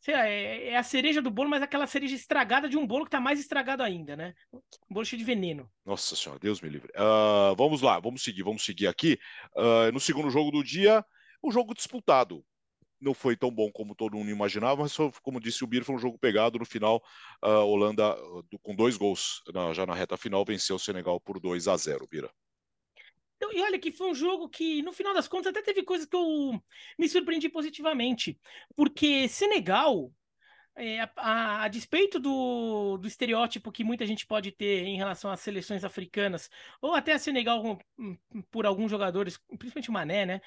sei 0.01 0.13
lá, 0.13 0.27
é, 0.27 0.69
é 0.69 0.77
a 0.77 0.83
cereja 0.83 1.21
do 1.21 1.29
bolo, 1.31 1.49
mas 1.49 1.61
aquela 1.61 1.87
cereja 1.87 2.15
estragada 2.15 2.69
de 2.69 2.77
um 2.77 2.85
bolo 2.87 3.05
que 3.05 3.11
tá 3.11 3.19
mais 3.19 3.39
estragado 3.39 3.83
ainda, 3.83 4.15
né? 4.15 4.33
Um 4.53 4.93
bolo 4.93 5.05
cheio 5.05 5.19
de 5.19 5.25
veneno. 5.25 5.69
Nossa 5.85 6.15
senhora, 6.15 6.39
Deus 6.39 6.61
me 6.61 6.69
livre. 6.69 6.91
Ah, 6.95 7.53
vamos 7.57 7.81
lá, 7.81 7.99
vamos 7.99 8.23
seguir, 8.23 8.43
vamos 8.43 8.63
seguir 8.63 8.87
aqui. 8.87 9.17
Ah, 9.55 9.91
no 9.91 9.99
segundo 9.99 10.29
jogo 10.29 10.51
do 10.51 10.63
dia, 10.63 11.03
o 11.41 11.51
jogo 11.51 11.73
disputado. 11.73 12.45
Não 13.01 13.13
foi 13.13 13.37
tão 13.37 13.49
bom 13.49 13.71
como 13.71 13.95
todo 13.95 14.17
mundo 14.17 14.29
imaginava, 14.29 14.81
mas 14.81 14.93
foi, 14.93 15.09
como 15.23 15.39
disse 15.39 15.63
o 15.63 15.67
Bir, 15.67 15.85
foi 15.85 15.95
um 15.95 15.99
jogo 15.99 16.19
pegado. 16.19 16.59
No 16.59 16.65
final, 16.65 17.01
a 17.41 17.59
Holanda, 17.59 18.11
ah, 18.11 18.15
do- 18.51 18.59
com 18.61 18.75
dois 18.75 18.97
gols 18.97 19.41
já 19.73 19.85
na 19.85 19.93
reta 19.93 20.17
final, 20.17 20.43
venceu 20.43 20.75
o 20.75 20.79
Senegal 20.79 21.19
por 21.19 21.39
2 21.39 21.67
a 21.67 21.77
0 21.77 22.05
Bira. 22.11 22.29
Então, 23.39 23.53
E 23.53 23.61
olha 23.61 23.79
que 23.79 23.91
foi 23.91 24.11
um 24.11 24.15
jogo 24.15 24.49
que, 24.49 24.81
no 24.81 24.91
final 24.91 25.13
das 25.13 25.27
contas, 25.27 25.47
até 25.47 25.61
teve 25.61 25.83
coisas 25.83 26.05
que 26.05 26.15
eu 26.15 26.61
me 26.97 27.07
surpreendi 27.07 27.47
positivamente. 27.47 28.37
Porque 28.75 29.29
Senegal, 29.29 30.11
é, 30.75 30.99
a, 31.15 31.63
a, 31.63 31.67
despeito 31.69 32.19
do, 32.19 32.97
do 32.97 33.07
estereótipo 33.07 33.71
que 33.71 33.83
muita 33.83 34.05
gente 34.05 34.25
pode 34.27 34.51
ter 34.51 34.83
em 34.85 34.97
relação 34.97 35.31
às 35.31 35.39
seleções 35.39 35.85
africanas, 35.85 36.49
ou 36.81 36.93
até 36.93 37.13
a 37.13 37.19
Senegal 37.19 37.79
hum, 37.97 38.17
por 38.51 38.65
alguns 38.65 38.91
jogadores, 38.91 39.37
principalmente 39.57 39.89
o 39.89 39.93
Mané, 39.93 40.25
né? 40.25 40.41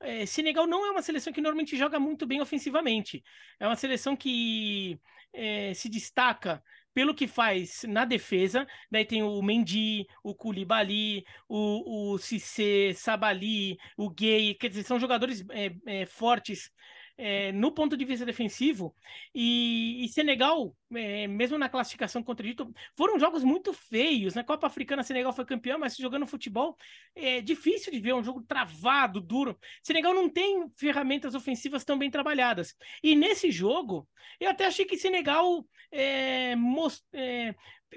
É, 0.00 0.26
Senegal 0.26 0.66
não 0.66 0.84
é 0.86 0.90
uma 0.90 1.02
seleção 1.02 1.32
que 1.32 1.40
normalmente 1.40 1.76
joga 1.78 1.98
muito 1.98 2.26
bem 2.26 2.42
ofensivamente. 2.42 3.24
É 3.58 3.66
uma 3.66 3.76
seleção 3.76 4.14
que 4.14 5.00
é, 5.32 5.72
se 5.72 5.88
destaca 5.88 6.62
pelo 6.94 7.14
que 7.14 7.26
faz 7.26 7.82
na 7.88 8.04
defesa. 8.04 8.66
Daí 8.90 9.04
tem 9.04 9.22
o 9.22 9.42
Mendy, 9.42 10.06
o 10.22 10.34
Koulibaly, 10.34 11.24
o, 11.48 12.14
o 12.14 12.18
Cissé, 12.18 12.94
Sabali, 12.94 13.76
o 13.96 14.08
Gay, 14.08 14.54
quer 14.54 14.68
dizer, 14.68 14.84
são 14.84 14.98
jogadores 15.00 15.44
é, 15.50 15.74
é, 15.86 16.06
fortes 16.06 16.70
é, 17.16 17.52
no 17.52 17.72
ponto 17.72 17.96
de 17.96 18.04
vista 18.04 18.26
defensivo. 18.26 18.94
E, 19.34 20.04
e 20.04 20.08
Senegal, 20.08 20.76
é, 20.94 21.26
mesmo 21.26 21.58
na 21.58 21.68
classificação 21.68 22.22
contra 22.22 22.44
o 22.44 22.48
Egito, 22.48 22.72
foram 22.96 23.18
jogos 23.18 23.44
muito 23.44 23.72
feios. 23.72 24.34
Na 24.34 24.42
né? 24.42 24.46
Copa 24.46 24.66
Africana, 24.66 25.02
Senegal 25.02 25.32
foi 25.32 25.44
campeão, 25.44 25.78
mas 25.78 25.96
jogando 25.96 26.26
futebol 26.26 26.76
é 27.14 27.40
difícil 27.40 27.92
de 27.92 28.00
ver, 28.00 28.14
um 28.14 28.24
jogo 28.24 28.42
travado, 28.42 29.20
duro. 29.20 29.58
Senegal 29.82 30.14
não 30.14 30.28
tem 30.28 30.68
ferramentas 30.76 31.34
ofensivas 31.34 31.84
tão 31.84 31.98
bem 31.98 32.10
trabalhadas. 32.10 32.74
E 33.02 33.14
nesse 33.14 33.50
jogo, 33.50 34.08
eu 34.40 34.50
até 34.50 34.66
achei 34.66 34.84
que 34.84 34.98
Senegal 34.98 35.66
é, 35.90 36.56
most, 36.56 37.04
é, 37.12 37.54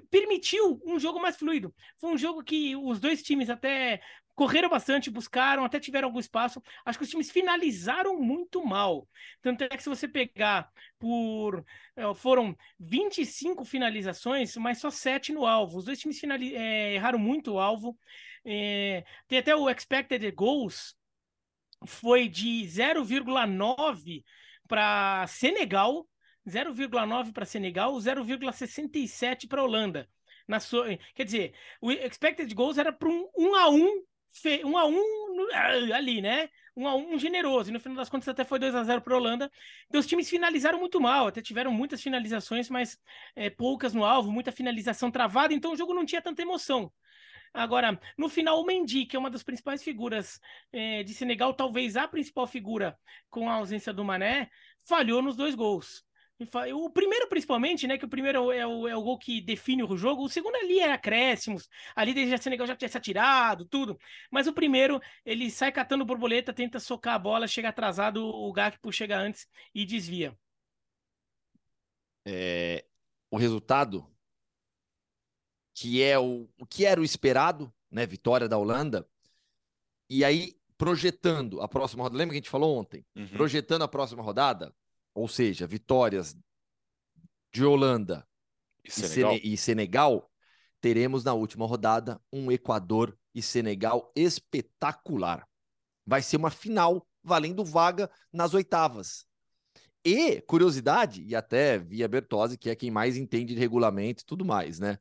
permitiu 0.10 0.82
um 0.86 1.00
jogo 1.00 1.20
mais 1.20 1.36
fluido. 1.38 1.74
Foi 2.00 2.12
um 2.12 2.18
jogo 2.18 2.44
que 2.44 2.76
os 2.76 3.00
dois 3.00 3.24
times 3.24 3.50
até 3.50 4.02
correram 4.38 4.70
bastante, 4.70 5.10
buscaram, 5.10 5.65
até 5.65 5.79
tiveram 5.79 6.10
algum 6.10 6.20
espaço. 6.20 6.62
Acho 6.86 7.00
que 7.00 7.03
os 7.03 7.10
times 7.10 7.32
finalizaram 7.32 8.22
muito 8.22 8.63
mal. 8.63 9.10
Tanto 9.41 9.63
é 9.63 9.70
que 9.70 9.82
se 9.82 9.89
você 9.89 10.08
pegar 10.08 10.72
por. 11.00 11.65
É, 11.96 12.13
foram 12.13 12.56
25 12.79 13.65
finalizações, 13.65 14.56
mas 14.56 14.77
só 14.77 14.91
7 14.91 15.34
no 15.34 15.44
alvo. 15.44 15.79
Os 15.79 15.86
dois 15.86 16.00
times 16.00 16.20
finali... 16.20 16.56
é, 16.56 16.94
erraram 16.94 17.17
muito 17.17 17.53
o 17.53 17.60
alvo. 17.60 17.98
É, 18.46 19.03
tem 19.27 19.39
até 19.39 19.56
o 19.56 19.67
expected 19.67 20.32
goals, 20.32 20.96
foi 21.88 22.29
de 22.29 22.62
0,9 22.67 24.24
para 24.67 25.25
Senegal, 25.25 26.08
0,9 26.48 27.34
para 27.34 27.44
Senegal, 27.44 27.96
0,67 27.96 29.48
para 29.48 29.63
Holanda. 29.63 30.08
So... 30.62 30.84
Quer 31.15 31.24
dizer, 31.24 31.53
o 31.82 31.91
expected 31.91 32.53
goals 32.53 32.77
era 32.77 32.94
para 32.94 33.10
um 33.10 33.27
1 33.36 33.56
a 33.56 33.70
1 33.70 33.77
fe... 33.79 34.17
um 34.65 34.77
a 34.77 34.86
um 34.86 34.98
ali, 35.94 36.22
né? 36.22 36.50
Um 36.75 36.88
a 36.88 36.96
um 36.96 37.17
generoso. 37.17 37.70
E 37.70 37.74
no 37.74 37.79
final 37.79 37.98
das 37.98 38.10
contas 38.10 38.27
até 38.27 38.44
foi 38.44 38.60
2 38.60 38.75
a 38.75 38.84
0 38.84 39.01
para 39.01 39.13
a 39.13 39.17
Holanda. 39.17 39.51
Então 39.88 40.00
os 40.00 40.08
times 40.08 40.29
finalizaram 40.29 40.79
muito 40.79 41.00
mal, 41.00 41.27
até 41.27 41.41
tiveram 41.41 41.72
muitas 41.72 42.01
finalizações, 42.01 42.70
mas 42.70 43.00
é, 43.36 43.50
poucas 43.50 43.94
no 43.94 44.03
alvo, 44.03 44.32
muita 44.32 44.51
finalização 44.51 45.12
travada, 45.12 45.53
então 45.53 45.74
o 45.74 45.77
jogo 45.77 45.94
não 45.94 46.06
tinha 46.06 46.22
tanta 46.22 46.41
emoção. 46.41 46.91
Agora, 47.53 48.00
no 48.17 48.29
final, 48.29 48.62
o 48.62 48.65
Mendy, 48.65 49.06
que 49.06 49.15
é 49.15 49.20
uma 49.20 49.29
das 49.32 49.44
principais 49.44 49.82
figuras 49.84 50.39
é, 50.72 51.03
de 51.03 51.13
Senegal, 51.13 51.53
talvez 51.53 51.98
a 51.98 52.08
principal 52.08 52.46
figura 52.46 52.98
com 53.29 53.50
a 53.50 53.53
ausência 53.56 53.94
do 53.94 54.06
Mané, 54.06 54.50
falhou 54.84 55.22
nos 55.22 55.36
dois 55.36 55.56
gols. 55.56 56.07
O 56.39 56.89
primeiro, 56.91 57.27
principalmente, 57.27 57.88
né? 57.88 57.98
Que 57.98 58.06
o 58.06 58.10
primeiro 58.10 58.51
é 58.51 58.65
o, 58.65 58.88
é 58.88 58.96
o 58.96 59.01
gol 59.01 59.17
que 59.17 59.41
define 59.41 59.84
o 59.84 59.98
jogo. 59.98 60.24
O 60.24 60.29
segundo 60.29 60.56
ali 60.56 60.79
é 60.79 60.91
acréscimos. 60.91 61.67
Ali 61.96 62.13
desde 62.13 62.36
a 62.36 62.38
Senegal 62.38 62.67
já 62.67 62.75
tinha 62.75 62.88
se 62.88 62.98
atirado, 62.98 63.65
tudo. 63.65 64.00
Mas 64.29 64.46
o 64.46 64.53
primeiro, 64.53 65.01
ele 65.25 65.50
sai 65.50 65.72
catando 65.72 66.06
borboleta, 66.06 66.53
tenta 66.53 66.79
socar 66.79 67.15
a 67.15 67.20
bola, 67.20 67.48
chega 67.48 67.70
atrasado, 67.70 68.24
o 68.24 68.53
Gakpo 68.53 68.91
chega 68.91 69.17
antes 69.17 69.48
e 69.74 69.84
desvia. 69.84 70.38
É, 72.24 72.86
o 73.32 73.38
resultado, 73.38 74.08
que 75.74 76.03
é 76.03 76.20
o, 76.20 76.48
o 76.60 76.67
que 76.67 76.86
era 76.86 77.02
o 77.02 77.06
esperado, 77.06 77.73
né? 77.89 78.06
Vitória 78.06 78.47
da 78.47 78.60
Holanda. 78.60 79.10
E 80.08 80.23
aí, 80.23 80.56
projetando 80.78 81.62
a 81.62 81.67
próxima 81.67 82.04
rodada. 82.04 82.19
Lembra 82.19 82.34
que 82.34 82.38
a 82.38 82.41
gente 82.41 82.50
falou 82.50 82.78
ontem? 82.78 83.04
Uhum. 83.15 83.28
Projetando 83.30 83.82
a 83.82 83.88
próxima 83.88 84.21
rodada 84.21 84.71
ou 85.17 85.27
seja, 85.27 85.65
vitórias 85.65 86.38
de 87.51 87.65
Holanda 87.65 88.23
e 88.84 88.91
Senegal. 88.91 89.39
e 89.43 89.58
Senegal, 89.58 90.32
teremos 90.80 91.23
na 91.23 91.34
última 91.34 91.65
rodada 91.65 92.21
um 92.32 92.51
Equador 92.51 93.17
e 93.34 93.41
Senegal 93.41 94.12
espetacular. 94.15 95.47
Vai 96.06 96.21
ser 96.21 96.38
uma 96.38 96.51
final 96.51 97.06
valendo 97.23 97.65
vaga 97.65 98.10
nas 98.32 98.53
oitavas. 98.53 99.25
E, 100.06 100.39
curiosidade, 100.41 101.23
e 101.23 101.36
até 101.36 101.80
via 101.80 102.08
Bertozzi, 102.08 102.56
que 102.56 102.69
é 102.69 102.75
quem 102.75 102.91
mais 102.91 103.17
entende 103.17 103.56
de 103.56 103.60
regulamento 103.60 104.21
e 104.21 104.25
tudo 104.25 104.45
mais, 104.45 104.80
né? 104.80 104.99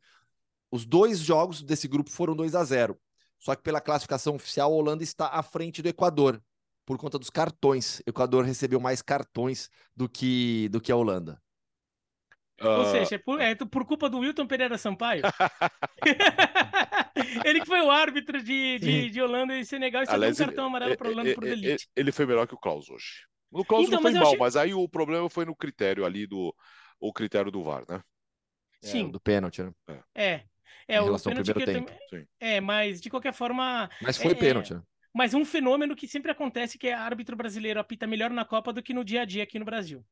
Os 0.71 0.87
dois 0.87 1.19
jogos 1.21 1.63
desse 1.63 1.87
grupo 1.87 2.11
foram 2.11 2.35
2 2.35 2.55
a 2.55 2.65
0 2.65 2.99
Só 3.39 3.55
que 3.55 3.63
pela 3.63 3.83
classificação 3.83 4.35
oficial, 4.35 4.73
a 4.73 4.75
Holanda 4.75 5.05
está 5.05 5.29
à 5.29 5.43
frente 5.43 5.83
do 5.83 5.89
Equador 5.89 6.43
por 6.87 6.97
conta 6.97 7.19
dos 7.19 7.29
cartões. 7.29 8.01
O 8.07 8.11
Equador 8.11 8.45
recebeu 8.45 8.81
mais 8.81 9.03
cartões 9.03 9.69
do 9.95 10.09
que, 10.09 10.69
do 10.71 10.81
que 10.81 10.93
a 10.93 10.97
Holanda. 10.97 11.43
Uh... 12.61 12.69
Ou 12.69 12.85
seja, 12.87 13.17
é 13.17 13.19
por, 13.19 13.41
é 13.41 13.55
por, 13.55 13.85
culpa 13.85 14.09
do 14.09 14.21
Wilton 14.21 14.47
Pereira 14.47 14.79
Sampaio. 14.79 15.23
ele 17.45 17.61
que 17.61 17.67
foi 17.67 17.83
o 17.83 17.91
árbitro 17.91 18.43
de, 18.43 18.79
de, 18.79 19.11
de 19.11 19.21
Holanda 19.21 19.59
e 19.59 19.65
Senegal 19.65 20.05
e 20.05 20.07
Aliás, 20.09 20.41
um 20.41 20.45
cartão 20.45 20.65
ele, 20.65 20.69
amarelo 20.69 20.97
para 20.97 21.11
Holanda 21.11 21.35
por 21.35 21.45
delite. 21.45 21.89
Ele 21.95 22.13
foi 22.13 22.25
melhor 22.25 22.47
que 22.47 22.55
o 22.55 22.59
Klaus 22.59 22.89
hoje. 22.89 23.27
O 23.51 23.65
Klaus 23.65 23.87
então, 23.87 24.01
não 24.01 24.03
foi 24.03 24.13
mal, 24.13 24.29
achei... 24.29 24.39
mas 24.39 24.57
aí 24.57 24.73
o 24.73 24.89
problema 24.89 25.29
foi 25.29 25.45
no 25.45 25.55
critério 25.55 26.07
ali 26.07 26.27
do 26.27 26.55
o 26.99 27.13
critério 27.13 27.51
do 27.51 27.63
VAR, 27.63 27.85
né? 27.89 28.01
Sim. 28.81 29.09
É, 29.09 29.11
do 29.11 29.21
pênalti, 29.21 29.63
né? 29.63 29.73
É. 30.15 30.17
É, 30.33 30.45
é 30.89 31.01
o 31.01 31.19
pênalti 31.19 31.53
que 31.53 31.65
tempo. 31.65 31.93
Também... 32.11 32.29
É, 32.41 32.61
mas 32.61 33.01
de 33.01 33.11
qualquer 33.11 33.35
forma. 33.35 33.91
Mas 34.01 34.17
foi 34.17 34.33
é, 34.33 34.35
pênalti, 34.35 34.73
né? 34.73 34.83
Mas 35.17 35.33
um 35.33 35.47
fenômeno 35.47 35.97
que 35.97 36.07
sempre 36.07 36.31
acontece 36.31 36.77
que 36.77 36.89
é 36.89 36.93
árbitro 36.93 37.35
brasileiro 37.35 37.81
apita 37.81 38.07
melhor 38.07 38.29
na 38.31 38.45
Copa 38.45 38.71
do 38.71 38.83
que 38.83 38.93
no 38.93 39.03
dia 39.03 39.23
a 39.23 39.25
dia 39.25 39.43
aqui 39.45 39.59
no 39.59 39.65
Brasil. 39.65 40.05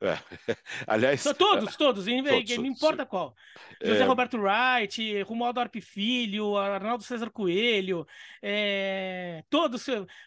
É. 0.00 0.16
Aliás, 0.86 1.24
todos, 1.24 1.36
todos, 1.36 1.76
todos 1.76 2.06
não 2.06 2.66
importa 2.66 3.04
qual. 3.04 3.34
José 3.82 4.02
é... 4.02 4.04
Roberto 4.04 4.38
Wright, 4.38 5.22
Romualdo 5.22 5.58
Arpe 5.58 5.80
Filho, 5.80 6.56
Arnaldo 6.56 7.02
César 7.02 7.30
Coelho, 7.30 8.06
é... 8.40 9.42
todos. 9.50 9.84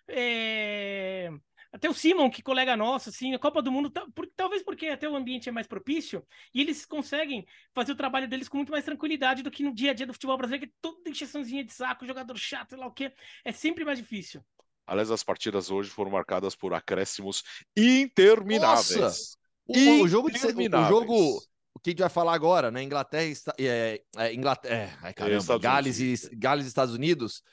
É... 0.10 1.29
Até 1.76 1.90
o 1.90 1.94
Simon, 1.94 2.30
que 2.30 2.42
colega 2.42 2.78
nosso, 2.78 3.10
assim, 3.10 3.34
a 3.34 3.40
Copa 3.40 3.62
do 3.62 3.70
Mundo, 3.70 3.92
por, 3.92 4.26
talvez 4.34 4.64
porque 4.64 4.88
até 4.88 5.10
o 5.10 5.16
ambiente 5.16 5.50
é 5.50 5.52
mais 5.52 5.68
propício, 5.68 6.26
e 6.54 6.62
eles 6.62 6.86
conseguem 6.86 7.46
fazer 7.74 7.92
o 7.92 7.98
trabalho 7.98 8.30
deles 8.30 8.48
com 8.48 8.56
muito 8.56 8.72
mais 8.72 8.86
tranquilidade 8.86 9.44
do 9.44 9.52
que 9.52 9.62
no 9.62 9.76
dia 9.76 9.92
a 9.92 9.94
dia 9.94 10.08
do 10.08 10.14
futebol 10.14 10.38
brasileiro, 10.38 10.66
que 10.66 10.72
é 10.72 10.76
toda 10.82 11.10
encheçãozinha 11.10 11.66
de 11.66 11.74
saco, 11.74 12.06
jogador 12.06 12.38
chato, 12.38 12.70
sei 12.70 12.78
lá 12.78 12.88
o 12.88 12.94
quê. 12.94 13.12
É 13.44 13.52
sempre 13.52 13.84
mais 13.84 14.00
difícil. 14.00 14.42
Aliás, 14.88 15.12
as 15.12 15.22
partidas 15.22 15.70
hoje 15.70 15.90
foram 15.90 16.12
marcadas 16.12 16.56
por 16.56 16.74
acréscimos 16.74 17.44
intermináveis. 17.76 18.96
Nossa! 18.96 19.38
O, 19.68 20.04
o 20.04 20.08
jogo 20.08 20.32
de 20.32 20.38
o 20.38 20.88
jogo 20.88 21.42
o 21.74 21.80
que 21.82 21.90
a 21.90 21.92
gente 21.92 22.00
vai 22.00 22.10
falar 22.10 22.36
agora, 22.36 22.72
né? 22.72 22.82
Inglaterra, 22.82 23.34
é, 23.60 24.02
é, 24.16 24.34
Inglaterra, 24.34 25.10
é, 25.10 25.12
caramba, 25.12 25.60
Gales 25.60 26.00
e 26.00 26.36
Gales 26.38 26.68
Estados 26.68 26.96
Unidos 26.96 27.44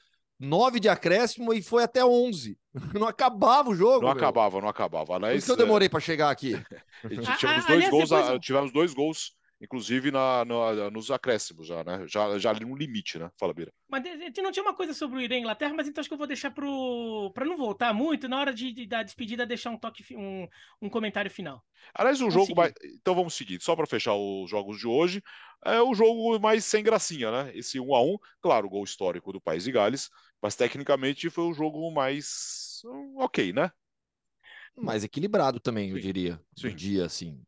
9 0.42 0.80
de 0.80 0.88
acréscimo 0.88 1.54
e 1.54 1.62
foi 1.62 1.84
até 1.84 2.04
11. 2.04 2.58
Não 2.98 3.06
acabava 3.06 3.70
o 3.70 3.74
jogo. 3.74 4.00
Não 4.00 4.08
meu. 4.08 4.16
acabava, 4.16 4.60
não 4.60 4.68
acabava. 4.68 5.14
Aliás, 5.14 5.34
Por 5.34 5.38
isso 5.38 5.46
que 5.46 5.52
eu 5.52 5.66
demorei 5.66 5.88
para 5.88 6.00
chegar 6.00 6.30
aqui. 6.30 6.52
tivemos, 7.38 7.66
dois 7.66 7.88
gols, 7.90 8.10
depois... 8.10 8.40
tivemos 8.40 8.72
dois 8.72 8.94
gols, 8.94 9.36
inclusive 9.60 10.10
na, 10.10 10.44
na, 10.44 10.90
nos 10.90 11.10
acréscimos 11.10 11.66
já, 11.66 11.84
né? 11.84 12.04
Já, 12.08 12.38
já 12.38 12.50
ali 12.50 12.64
no 12.64 12.74
limite, 12.74 13.18
né? 13.18 13.30
Fala, 13.38 13.52
Bira. 13.52 13.70
Mas 13.90 14.02
não 14.38 14.50
tinha 14.50 14.62
uma 14.62 14.74
coisa 14.74 14.94
sobre 14.94 15.18
o 15.18 15.20
Irã 15.20 15.36
e 15.36 15.40
Inglaterra, 15.40 15.74
mas 15.76 15.86
então 15.86 16.00
acho 16.00 16.08
que 16.08 16.14
eu 16.14 16.18
vou 16.18 16.26
deixar 16.26 16.50
pro... 16.50 17.30
para 17.34 17.44
não 17.44 17.56
voltar 17.56 17.92
muito, 17.92 18.26
na 18.26 18.40
hora 18.40 18.54
de, 18.54 18.72
de 18.72 18.86
da 18.86 19.02
despedida, 19.02 19.44
deixar 19.44 19.68
um 19.68 19.78
toque, 19.78 20.02
um, 20.16 20.48
um 20.80 20.88
comentário 20.88 21.30
final. 21.30 21.62
Aliás, 21.94 22.20
o 22.20 22.30
vamos 22.30 22.34
jogo. 22.34 22.56
Mais... 22.56 22.72
Então 23.00 23.14
vamos 23.14 23.34
seguir, 23.34 23.60
só 23.60 23.76
para 23.76 23.86
fechar 23.86 24.14
os 24.14 24.48
jogos 24.48 24.78
de 24.78 24.88
hoje. 24.88 25.22
É 25.64 25.80
o 25.80 25.94
jogo 25.94 26.40
mais 26.40 26.64
sem 26.64 26.82
gracinha, 26.82 27.30
né? 27.30 27.52
Esse 27.54 27.78
1 27.78 27.94
a 27.94 28.02
1 28.02 28.16
claro, 28.40 28.66
o 28.66 28.70
gol 28.70 28.82
histórico 28.82 29.32
do 29.32 29.40
País 29.40 29.64
de 29.64 29.70
Gales, 29.70 30.10
mas 30.42 30.56
tecnicamente 30.56 31.30
foi 31.30 31.44
o 31.44 31.54
jogo 31.54 31.88
mais 31.92 32.82
ok, 33.16 33.52
né? 33.52 33.70
Mais 34.76 35.04
equilibrado 35.04 35.60
também, 35.60 35.90
Sim. 35.90 35.94
eu 35.94 36.00
diria. 36.00 36.40
Sim. 36.56 36.68
Do 36.68 36.74
dia, 36.74 37.04
assim. 37.04 37.40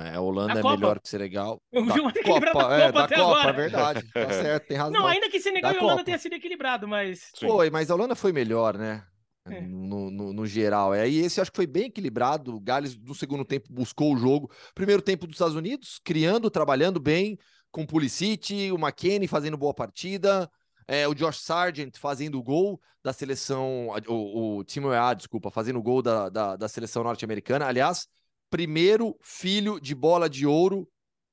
É, 0.00 0.16
a 0.16 0.20
Holanda 0.20 0.54
a 0.54 0.58
é 0.58 0.62
Copa. 0.62 0.76
melhor 0.76 1.00
que 1.00 1.08
Senegal. 1.08 1.62
O 1.72 1.86
jogo 1.86 2.12
da 2.12 2.22
Copa, 2.22 2.68
da 2.68 2.74
é, 2.76 2.92
da 2.92 3.08
Copa, 3.08 3.14
agora. 3.14 3.50
é 3.50 3.52
verdade. 3.52 4.12
Tá 4.12 4.28
certo, 4.30 4.66
tem 4.66 4.76
razão. 4.76 5.00
Não, 5.00 5.06
ainda 5.06 5.30
que 5.30 5.40
Senegal 5.40 5.72
da 5.72 5.76
e 5.76 5.80
Holanda 5.80 5.94
Copa. 5.94 6.04
tenha 6.04 6.18
sido 6.18 6.34
equilibrado, 6.34 6.86
mas. 6.86 7.30
Sim. 7.34 7.46
Foi, 7.46 7.70
mas 7.70 7.90
a 7.90 7.94
Holanda 7.94 8.14
foi 8.14 8.32
melhor, 8.32 8.76
né? 8.76 9.06
É. 9.46 9.60
No, 9.62 10.10
no, 10.10 10.32
no, 10.32 10.46
geral. 10.46 10.92
É, 10.92 11.08
e 11.08 11.20
esse 11.20 11.40
acho 11.40 11.50
que 11.50 11.56
foi 11.56 11.66
bem 11.66 11.86
equilibrado. 11.86 12.54
O 12.54 12.60
Gales, 12.60 12.96
no 12.98 13.14
segundo 13.14 13.44
tempo, 13.44 13.72
buscou 13.72 14.12
o 14.12 14.16
jogo. 14.16 14.50
Primeiro 14.74 15.00
tempo 15.00 15.26
dos 15.26 15.36
Estados 15.36 15.56
Unidos, 15.56 16.00
criando, 16.04 16.50
trabalhando 16.50 17.00
bem, 17.00 17.38
com 17.70 17.82
o 17.82 17.86
Pulisic, 17.86 18.70
o 18.70 18.76
McKennie 18.76 19.26
fazendo 19.26 19.56
boa 19.56 19.72
partida 19.72 20.50
é, 20.92 21.08
o 21.08 21.14
Josh 21.14 21.38
Sargent 21.38 21.96
fazendo 21.96 22.38
o 22.38 22.42
gol 22.42 22.78
da 23.02 23.14
seleção, 23.14 23.88
o, 24.06 24.58
o 24.58 24.64
Timo 24.64 24.92
EA, 24.92 25.14
desculpa, 25.14 25.50
fazendo 25.50 25.78
o 25.78 25.82
gol 25.82 26.02
da, 26.02 26.28
da, 26.28 26.54
da 26.54 26.68
seleção 26.68 27.02
norte-americana. 27.02 27.66
Aliás, 27.66 28.06
primeiro 28.50 29.16
filho 29.22 29.80
de 29.80 29.94
bola 29.94 30.28
de 30.28 30.46
ouro 30.46 30.86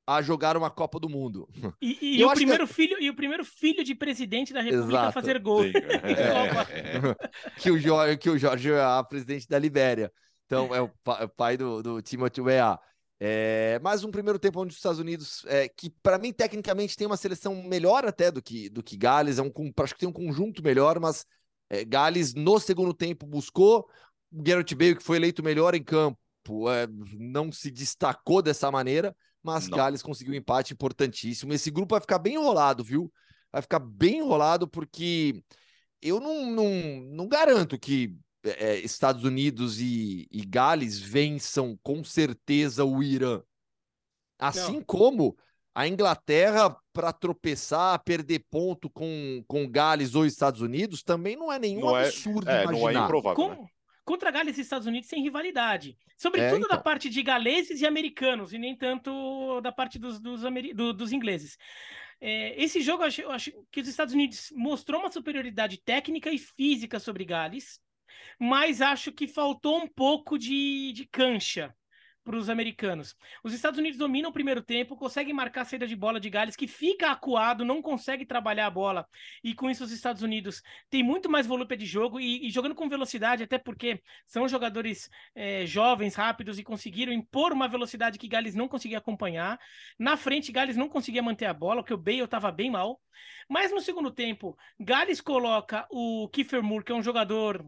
a 0.07 0.21
jogar 0.21 0.55
uma 0.55 0.71
Copa 0.71 0.97
do 0.97 1.09
Mundo. 1.09 1.45
E, 1.81 1.97
e, 2.01 2.19
e 2.23 2.23
o 2.23 2.31
primeiro 2.31 2.65
que... 2.65 2.73
filho, 2.73 2.97
e 3.01 3.09
o 3.09 3.13
primeiro 3.13 3.43
filho 3.43 3.83
de 3.83 3.93
presidente 3.93 4.53
da 4.53 4.61
República 4.61 4.91
Exato. 4.91 5.09
a 5.09 5.11
fazer 5.11 5.39
gol. 5.39 5.65
É. 5.65 5.71
que, 7.59 7.69
o 7.69 7.77
Jorge, 7.77 8.17
que 8.17 8.29
o 8.29 8.37
Jorge 8.37 8.71
é 8.71 8.81
a 8.81 9.03
presidente 9.03 9.45
da 9.45 9.59
Libéria. 9.59 10.09
Então, 10.45 10.73
é 10.73 10.81
o 10.81 10.89
pai 11.35 11.57
do, 11.57 11.83
do 11.83 12.01
Timothy 12.01 12.39
Weah. 12.39 12.79
É, 13.21 13.77
mais 13.79 14.03
um 14.05 14.11
primeiro 14.11 14.39
tempo 14.39 14.61
onde 14.61 14.71
os 14.71 14.77
Estados 14.77 14.99
Unidos, 14.99 15.43
é, 15.47 15.67
que 15.67 15.89
para 16.01 16.17
mim 16.17 16.31
tecnicamente 16.31 16.95
tem 16.95 17.05
uma 17.05 17.17
seleção 17.17 17.61
melhor 17.63 18.05
até 18.05 18.31
do 18.31 18.41
que, 18.41 18.69
do 18.69 18.81
que 18.81 18.95
Gales, 18.95 19.39
é 19.39 19.41
um, 19.41 19.51
acho 19.81 19.93
que 19.93 19.99
tem 19.99 20.07
um 20.07 20.13
conjunto 20.13 20.63
melhor, 20.63 20.99
mas 21.01 21.25
é, 21.69 21.83
Gales 21.83 22.33
no 22.33 22.57
segundo 22.59 22.93
tempo 22.93 23.27
buscou, 23.27 23.89
o 24.31 24.41
Garrett 24.41 24.73
Bale, 24.73 24.95
que 24.95 25.03
foi 25.03 25.17
eleito 25.17 25.43
melhor 25.43 25.75
em 25.75 25.83
campo, 25.83 26.17
é, 26.69 26.87
não 27.17 27.51
se 27.51 27.69
destacou 27.69 28.41
dessa 28.41 28.71
maneira, 28.71 29.13
mas 29.43 29.67
não. 29.67 29.77
Gales 29.77 30.01
conseguiu 30.01 30.33
um 30.33 30.37
empate 30.37 30.73
importantíssimo. 30.73 31.53
Esse 31.53 31.69
grupo 31.69 31.95
vai 31.95 32.01
ficar 32.01 32.19
bem 32.19 32.35
enrolado, 32.35 32.83
viu? 32.83 33.11
Vai 33.51 33.61
ficar 33.61 33.79
bem 33.79 34.19
enrolado 34.19 34.67
porque 34.67 35.43
eu 36.01 36.19
não, 36.21 36.49
não, 36.51 36.69
não 37.11 37.27
garanto 37.27 37.77
que 37.77 38.15
é, 38.43 38.71
é, 38.71 38.79
Estados 38.79 39.23
Unidos 39.23 39.79
e, 39.79 40.27
e, 40.31 40.45
Gales 40.45 40.99
vençam 40.99 41.77
com 41.83 42.03
certeza 42.03 42.85
o 42.85 43.03
Irã. 43.03 43.41
Assim 44.37 44.77
Não. 44.77 44.83
como 44.83 45.37
a 45.75 45.87
Inglaterra, 45.87 46.75
para 46.93 47.11
tropeçar, 47.11 48.01
perder 48.03 48.45
ponto 48.49 48.89
com, 48.89 49.43
com 49.47 49.69
Gales 49.69 50.15
ou 50.15 50.25
Estados 50.25 50.61
Unidos, 50.61 51.03
também 51.03 51.35
não 51.35 51.51
é 51.51 51.59
nenhum 51.59 51.81
não 51.81 51.97
é, 51.97 52.07
absurdo 52.07 52.49
é, 52.49 52.63
imaginar. 52.63 52.91
Não 52.91 53.01
é 53.01 53.05
improvável, 53.05 53.35
com, 53.35 53.49
né? 53.49 53.67
Contra 54.05 54.31
Gales 54.31 54.57
e 54.57 54.61
Estados 54.61 54.87
Unidos 54.87 55.09
sem 55.09 55.21
rivalidade. 55.21 55.97
Sobretudo 56.17 56.55
é, 56.55 56.57
então. 56.65 56.69
da 56.69 56.81
parte 56.81 57.09
de 57.09 57.21
galeses 57.21 57.81
e 57.81 57.85
americanos, 57.85 58.51
e 58.51 58.57
nem 58.57 58.75
tanto 58.75 59.61
da 59.61 59.71
parte 59.71 59.99
dos, 59.99 60.19
dos, 60.19 60.41
do, 60.73 60.93
dos 60.93 61.11
ingleses. 61.11 61.57
É, 62.19 62.61
esse 62.61 62.81
jogo, 62.81 63.03
eu 63.03 63.07
acho, 63.07 63.21
eu 63.21 63.31
acho 63.31 63.51
que 63.71 63.79
os 63.79 63.87
Estados 63.87 64.13
Unidos 64.13 64.51
mostrou 64.53 64.99
uma 64.99 65.11
superioridade 65.11 65.77
técnica 65.77 66.29
e 66.29 66.37
física 66.37 66.99
sobre 66.99 67.23
Gales, 67.23 67.79
mas 68.39 68.81
acho 68.81 69.11
que 69.11 69.27
faltou 69.27 69.77
um 69.77 69.87
pouco 69.87 70.37
de, 70.37 70.93
de 70.93 71.05
cancha 71.07 71.73
para 72.29 72.37
os 72.37 72.47
americanos. 72.47 73.15
Os 73.43 73.53
Estados 73.53 73.79
Unidos 73.79 73.97
dominam 73.97 74.29
o 74.29 74.33
primeiro 74.33 74.61
tempo, 74.61 74.95
conseguem 74.95 75.33
marcar 75.33 75.61
a 75.61 75.65
saída 75.65 75.87
de 75.87 75.95
bola 75.95 76.19
de 76.19 76.29
Gales, 76.29 76.55
que 76.55 76.67
fica 76.67 77.09
acuado, 77.09 77.65
não 77.65 77.81
consegue 77.81 78.23
trabalhar 78.23 78.67
a 78.67 78.69
bola, 78.69 79.07
e 79.43 79.55
com 79.55 79.67
isso 79.67 79.83
os 79.83 79.91
Estados 79.91 80.21
Unidos 80.21 80.61
têm 80.91 81.01
muito 81.01 81.27
mais 81.27 81.47
volúpia 81.47 81.75
de 81.75 81.87
jogo 81.87 82.19
e, 82.19 82.47
e 82.47 82.51
jogando 82.51 82.75
com 82.75 82.87
velocidade, 82.87 83.41
até 83.41 83.57
porque 83.57 83.99
são 84.27 84.47
jogadores 84.47 85.09
é, 85.33 85.65
jovens, 85.65 86.13
rápidos 86.13 86.59
e 86.59 86.63
conseguiram 86.63 87.11
impor 87.11 87.51
uma 87.51 87.67
velocidade 87.67 88.19
que 88.19 88.27
Gales 88.27 88.53
não 88.53 88.67
conseguia 88.67 88.99
acompanhar. 88.99 89.59
Na 89.97 90.15
frente, 90.15 90.51
Gales 90.51 90.77
não 90.77 90.87
conseguia 90.87 91.23
manter 91.23 91.45
a 91.45 91.53
bola, 91.53 91.81
porque 91.81 91.93
o 91.95 91.97
Bale 91.97 92.21
estava 92.21 92.51
bem 92.51 92.69
mal. 92.69 93.01
Mas 93.49 93.71
no 93.71 93.81
segundo 93.81 94.11
tempo, 94.11 94.55
Gales 94.79 95.19
coloca 95.19 95.87
o 95.89 96.29
Kiefer 96.29 96.61
Moore, 96.61 96.85
que 96.85 96.91
é 96.91 96.95
um 96.95 97.01
jogador 97.01 97.65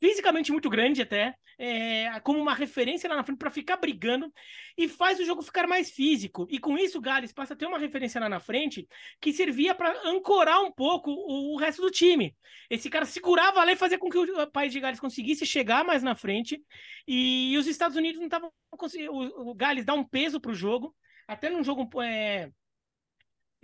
fisicamente 0.00 0.50
muito 0.50 0.70
grande 0.70 1.02
até, 1.02 1.34
é, 1.58 2.18
como 2.20 2.38
uma 2.38 2.54
referência 2.54 3.08
lá 3.08 3.16
na 3.16 3.24
frente 3.24 3.38
para 3.38 3.50
ficar 3.50 3.76
brigando 3.76 4.32
e 4.76 4.88
faz 4.88 5.20
o 5.20 5.24
jogo 5.24 5.42
ficar 5.42 5.66
mais 5.66 5.90
físico. 5.90 6.46
E 6.50 6.58
com 6.58 6.76
isso 6.76 6.98
o 6.98 7.00
Gales 7.00 7.32
passa 7.32 7.54
a 7.54 7.56
ter 7.56 7.66
uma 7.66 7.78
referência 7.78 8.20
lá 8.20 8.28
na 8.28 8.40
frente 8.40 8.88
que 9.20 9.32
servia 9.32 9.74
para 9.74 10.08
ancorar 10.08 10.62
um 10.62 10.72
pouco 10.72 11.10
o, 11.10 11.54
o, 11.54 11.56
resto 11.56 11.82
do 11.82 11.90
time. 11.90 12.34
Esse 12.68 12.88
cara 12.90 13.04
segurava 13.04 13.62
lá 13.64 13.72
e 13.72 13.76
fazia 13.76 13.98
com 13.98 14.08
que 14.08 14.18
o 14.18 14.50
país 14.50 14.72
de 14.72 14.80
Gales 14.80 15.00
conseguisse 15.00 15.46
chegar 15.46 15.84
mais 15.84 16.02
na 16.02 16.14
frente 16.14 16.62
e 17.06 17.56
os 17.58 17.66
Estados 17.66 17.96
Unidos 17.96 18.18
não 18.18 18.26
estavam 18.26 18.52
conseguindo. 18.70 19.12
O, 19.12 19.50
o 19.50 19.54
Gales 19.54 19.84
dá 19.84 19.94
um 19.94 20.04
peso 20.04 20.40
para 20.40 20.50
o 20.50 20.54
jogo, 20.54 20.94
até 21.28 21.50
num 21.50 21.62
jogo 21.62 21.88
é, 22.02 22.50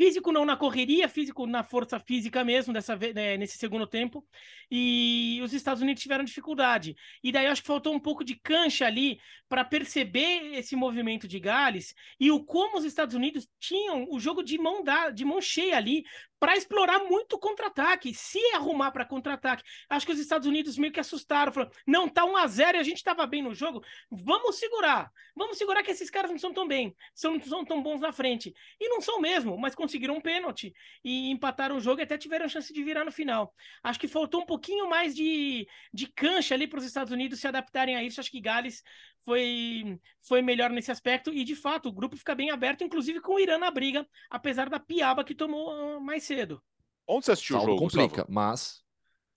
Físico 0.01 0.33
não 0.33 0.47
na 0.47 0.57
correria, 0.57 1.11
físico 1.11 1.47
na 1.47 1.63
força 1.63 2.01
física 2.01 2.43
mesmo, 2.43 2.73
dessa 2.73 2.97
né, 2.97 3.37
nesse 3.37 3.59
segundo 3.59 3.87
tempo. 3.87 4.27
E 4.71 5.39
os 5.45 5.53
Estados 5.53 5.83
Unidos 5.83 6.03
tiveram 6.03 6.25
dificuldade. 6.25 6.97
E 7.23 7.31
daí 7.31 7.47
acho 7.47 7.61
que 7.61 7.67
faltou 7.67 7.93
um 7.93 8.01
pouco 8.01 8.25
de 8.25 8.35
cancha 8.35 8.87
ali 8.87 9.21
para 9.47 9.63
perceber 9.63 10.55
esse 10.55 10.75
movimento 10.75 11.29
de 11.29 11.39
Gales 11.39 11.95
e 12.19 12.31
o 12.31 12.43
como 12.43 12.79
os 12.79 12.85
Estados 12.85 13.15
Unidos 13.15 13.47
tinham 13.59 14.07
o 14.09 14.19
jogo 14.19 14.43
de 14.43 14.57
mão, 14.57 14.83
da, 14.83 15.11
de 15.11 15.23
mão 15.23 15.39
cheia 15.39 15.77
ali 15.77 16.03
para 16.39 16.57
explorar 16.57 17.01
muito 17.01 17.39
contra-ataque, 17.39 18.15
se 18.15 18.41
arrumar 18.55 18.91
para 18.93 19.05
contra-ataque. 19.05 19.63
Acho 19.91 20.07
que 20.07 20.13
os 20.13 20.19
Estados 20.19 20.49
Unidos 20.49 20.79
meio 20.79 20.93
que 20.93 20.99
assustaram, 20.99 21.53
falaram: 21.53 21.73
não, 21.87 22.09
tá 22.09 22.25
1 22.25 22.37
a 22.39 22.47
0 22.47 22.79
e 22.79 22.81
a 22.81 22.83
gente 22.83 22.97
estava 22.97 23.27
bem 23.27 23.43
no 23.43 23.55
jogo, 23.55 23.85
vamos 24.11 24.57
segurar. 24.57 25.13
Vamos 25.37 25.59
segurar 25.59 25.83
que 25.83 25.91
esses 25.91 26.11
caras 26.11 26.31
não 26.31 26.39
são 26.39 26.53
tão 26.53 26.67
bem, 26.67 26.95
são, 27.15 27.35
não 27.35 27.43
são 27.43 27.65
tão 27.65 27.83
bons 27.83 28.01
na 28.01 28.13
frente. 28.13 28.55
E 28.81 28.89
não 28.89 29.01
são 29.01 29.21
mesmo, 29.21 29.57
mas 29.59 29.75
conseguiram 29.91 30.17
um 30.17 30.21
pênalti 30.21 30.73
e 31.05 31.31
empataram 31.31 31.77
o 31.77 31.81
jogo 31.81 32.01
e 32.01 32.05
até 32.05 32.17
tiveram 32.17 32.49
chance 32.49 32.73
de 32.73 32.83
virar 32.85 33.05
no 33.05 33.11
final. 33.11 33.53
Acho 33.83 33.99
que 33.99 34.07
faltou 34.07 34.43
um 34.43 34.47
pouquinho 34.47 34.89
mais 34.89 35.15
de, 35.15 35.67
de 35.93 36.07
cancha 36.07 36.55
ali 36.55 36.69
para 36.69 36.79
os 36.79 36.85
Estados 36.85 37.13
Unidos 37.13 37.41
se 37.41 37.49
adaptarem 37.49 37.97
a 37.97 38.03
isso. 38.05 38.21
Acho 38.21 38.31
que 38.31 38.41
Gales 38.41 38.83
foi, 39.25 39.99
foi 40.23 40.41
melhor 40.41 40.71
nesse 40.71 40.93
aspecto 40.93 41.33
e 41.33 41.43
de 41.43 41.57
fato 41.57 41.89
o 41.89 41.93
grupo 41.93 42.17
fica 42.17 42.35
bem 42.35 42.51
aberto, 42.51 42.85
inclusive 42.85 43.21
com 43.21 43.35
o 43.35 43.41
Irã 43.41 43.59
na 43.59 43.71
briga, 43.71 44.07
apesar 44.31 44.69
da 44.69 44.79
piaba 44.79 45.25
que 45.25 45.35
tomou 45.35 45.71
ah, 45.71 46.01
mais 46.01 46.23
cedo. 46.23 46.63
Onde 47.07 47.25
você 47.25 47.33
assistiu 47.33 47.57
o 47.59 47.61
jogo? 47.61 47.77
complica, 47.77 48.09
Gustavo? 48.09 48.33
mas 48.33 48.85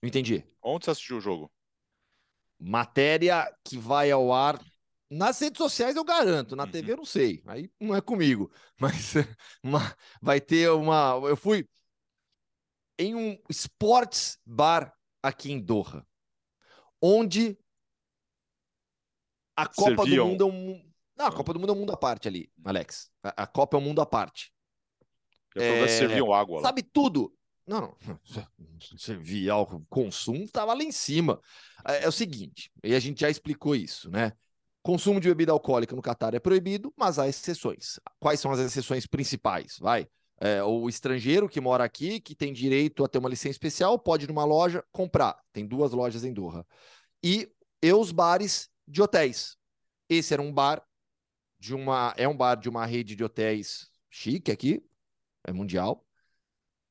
não 0.00 0.08
entendi. 0.08 0.44
Onde 0.62 0.84
você 0.84 0.92
assistiu 0.92 1.16
o 1.16 1.20
jogo? 1.20 1.50
Matéria 2.60 3.52
que 3.64 3.76
vai 3.76 4.12
ao 4.12 4.32
ar 4.32 4.58
nas 5.14 5.38
redes 5.38 5.58
sociais 5.58 5.96
eu 5.96 6.04
garanto, 6.04 6.56
na 6.56 6.64
uhum. 6.64 6.70
TV 6.70 6.92
eu 6.92 6.96
não 6.96 7.04
sei, 7.04 7.42
aí 7.46 7.70
não 7.80 7.94
é 7.94 8.00
comigo, 8.00 8.50
mas 8.78 9.14
uma, 9.62 9.96
vai 10.20 10.40
ter 10.40 10.70
uma. 10.70 11.20
Eu 11.24 11.36
fui 11.36 11.68
em 12.98 13.14
um 13.14 13.38
sports 13.48 14.38
bar 14.44 14.92
aqui 15.22 15.52
em 15.52 15.60
Doha, 15.60 16.06
onde 17.00 17.58
a 19.56 19.66
Copa 19.66 20.02
Serviam. 20.02 20.26
do 20.26 20.30
Mundo 20.30 20.44
é 20.44 20.46
um. 20.46 20.94
Não, 21.16 21.26
a 21.26 21.32
Copa 21.32 21.52
do 21.52 21.60
Mundo 21.60 21.70
é 21.70 21.72
um 21.72 21.78
mundo 21.78 21.92
à 21.92 21.96
parte 21.96 22.26
ali, 22.26 22.50
Alex. 22.64 23.08
A, 23.22 23.44
a 23.44 23.46
Copa 23.46 23.76
é 23.76 23.80
um 23.80 23.82
mundo 23.84 24.00
à 24.00 24.06
parte. 24.06 24.52
Eu 25.54 25.62
é... 25.62 25.88
serviam 25.88 26.34
água 26.34 26.56
lá. 26.56 26.62
Sabe 26.62 26.82
tudo. 26.82 27.32
Não, 27.66 27.80
não. 27.80 27.96
Servia 28.98 29.56
o 29.56 29.80
consumo, 29.88 30.44
estava 30.44 30.74
lá 30.74 30.82
em 30.82 30.92
cima. 30.92 31.40
É, 31.86 32.04
é, 32.04 32.08
o 32.08 32.12
seguinte, 32.12 32.70
e 32.82 32.94
a 32.94 33.00
gente 33.00 33.20
já 33.20 33.30
explicou 33.30 33.74
isso, 33.74 34.10
né? 34.10 34.32
Consumo 34.84 35.18
de 35.18 35.28
bebida 35.28 35.50
alcoólica 35.50 35.96
no 35.96 36.02
Catar 36.02 36.34
é 36.34 36.38
proibido, 36.38 36.92
mas 36.94 37.18
há 37.18 37.26
exceções. 37.26 37.98
Quais 38.20 38.38
são 38.38 38.52
as 38.52 38.60
exceções 38.60 39.06
principais? 39.06 39.78
Vai. 39.80 40.06
É, 40.38 40.62
o 40.62 40.90
estrangeiro 40.90 41.48
que 41.48 41.58
mora 41.58 41.82
aqui, 41.82 42.20
que 42.20 42.34
tem 42.34 42.52
direito 42.52 43.02
a 43.02 43.08
ter 43.08 43.16
uma 43.16 43.30
licença 43.30 43.52
especial, 43.52 43.98
pode 43.98 44.26
ir 44.26 44.28
numa 44.28 44.44
loja 44.44 44.84
comprar. 44.92 45.42
Tem 45.54 45.66
duas 45.66 45.92
lojas 45.92 46.22
em 46.22 46.34
Doha. 46.34 46.66
E, 47.24 47.50
e 47.82 47.92
os 47.94 48.12
bares 48.12 48.68
de 48.86 49.00
hotéis. 49.00 49.56
Esse 50.06 50.34
era 50.34 50.42
um 50.42 50.52
bar 50.52 50.86
de 51.58 51.74
uma 51.74 52.12
é 52.18 52.28
um 52.28 52.36
bar 52.36 52.56
de 52.56 52.68
uma 52.68 52.84
rede 52.84 53.16
de 53.16 53.24
hotéis 53.24 53.88
chique 54.10 54.52
aqui, 54.52 54.84
é 55.44 55.50
mundial. 55.50 56.04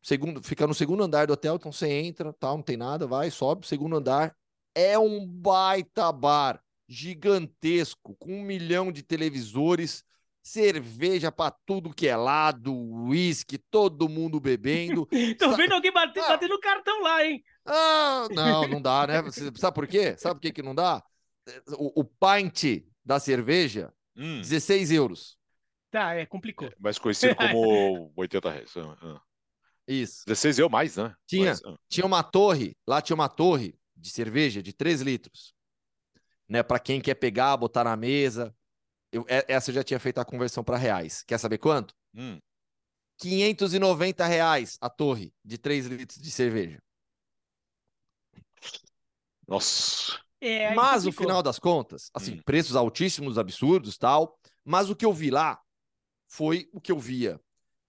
Segundo, 0.02 0.42
fica 0.42 0.66
no 0.66 0.74
segundo 0.74 1.04
andar 1.04 1.28
do 1.28 1.34
hotel, 1.34 1.58
então 1.58 1.72
você 1.72 1.88
entra, 1.92 2.34
tal, 2.34 2.56
não 2.58 2.64
tem 2.64 2.76
nada, 2.76 3.06
vai, 3.06 3.30
sobe, 3.30 3.68
segundo 3.68 3.98
andar. 3.98 4.36
É 4.74 4.98
um 4.98 5.28
baita 5.28 6.12
bar 6.12 6.60
gigantesco, 6.94 8.16
com 8.16 8.34
um 8.34 8.44
milhão 8.44 8.92
de 8.92 9.02
televisores, 9.02 10.04
cerveja 10.44 11.32
para 11.32 11.56
tudo 11.66 11.94
que 11.94 12.08
é 12.08 12.16
lado, 12.16 12.74
uísque, 12.76 13.58
todo 13.58 14.10
mundo 14.10 14.40
bebendo. 14.40 15.08
Tô 15.40 15.56
vendo 15.56 15.74
alguém 15.74 15.92
bater, 15.92 16.22
ah, 16.24 16.30
batendo 16.30 16.60
cartão 16.60 17.02
lá, 17.02 17.26
hein? 17.26 17.44
Ah, 17.66 18.28
não, 18.32 18.68
não 18.68 18.82
dá, 18.82 19.08
né? 19.08 19.24
Sabe 19.56 19.74
por 19.74 19.88
quê? 19.88 20.16
Sabe 20.18 20.36
por 20.36 20.42
que, 20.42 20.52
que 20.52 20.62
não 20.62 20.76
dá? 20.76 21.04
o, 21.78 22.02
o 22.02 22.04
pint 22.04 22.86
da 23.04 23.20
cerveja, 23.20 23.94
hum. 24.16 24.40
16 24.42 24.92
euros. 24.92 25.38
Tá, 25.92 26.14
é, 26.16 26.26
complicou. 26.26 26.68
É, 26.68 26.74
mas 26.80 26.98
conhecido 26.98 27.36
como 27.36 28.12
80 28.18 28.50
reais. 28.50 28.74
Ah, 28.78 28.98
ah. 29.02 29.22
Isso. 29.88 30.24
16 30.26 30.60
euros 30.60 30.72
mais, 30.72 30.98
né? 30.98 31.14
Tinha, 31.28 31.46
mais, 31.46 31.62
ah. 31.66 31.76
tinha 31.90 32.06
uma 32.06 32.24
torre, 32.24 32.76
lá 32.88 33.02
tinha 33.02 33.16
uma 33.16 33.30
torre 33.30 33.76
de 33.96 34.10
cerveja 34.10 34.62
de 34.62 34.74
3 34.74 35.02
litros. 35.02 35.54
Né, 36.54 36.62
para 36.62 36.78
quem 36.78 37.02
quer 37.02 37.16
pegar, 37.16 37.58
botar 37.58 37.84
na 37.84 37.96
mesa. 37.96 38.56
Eu, 39.12 39.26
essa 39.28 39.72
eu 39.72 39.74
já 39.74 39.84
tinha 39.84 40.00
feito 40.00 40.20
a 40.20 40.26
conversão 40.26 40.64
para 40.64 40.78
reais. 40.78 41.24
Quer 41.24 41.40
saber 41.40 41.58
quanto? 41.58 41.96
Hum. 42.14 42.38
590 43.18 44.24
reais 44.28 44.78
a 44.80 44.88
torre 44.88 45.34
de 45.44 45.58
3 45.58 45.88
litros 45.88 46.22
de 46.22 46.30
cerveja. 46.30 46.80
Nossa. 49.48 50.20
É, 50.40 50.76
mas, 50.76 51.06
no 51.06 51.12
final 51.12 51.42
das 51.42 51.58
contas, 51.58 52.12
assim, 52.14 52.36
hum. 52.36 52.42
preços 52.46 52.76
altíssimos, 52.76 53.40
absurdos 53.40 53.98
tal. 53.98 54.38
Mas 54.64 54.92
o 54.92 54.96
que 54.96 55.08
eu 55.08 55.12
vi 55.12 55.32
lá 55.32 55.60
foi 56.28 56.70
o 56.72 56.80
que 56.80 56.92
eu 56.92 57.00
via 57.00 57.42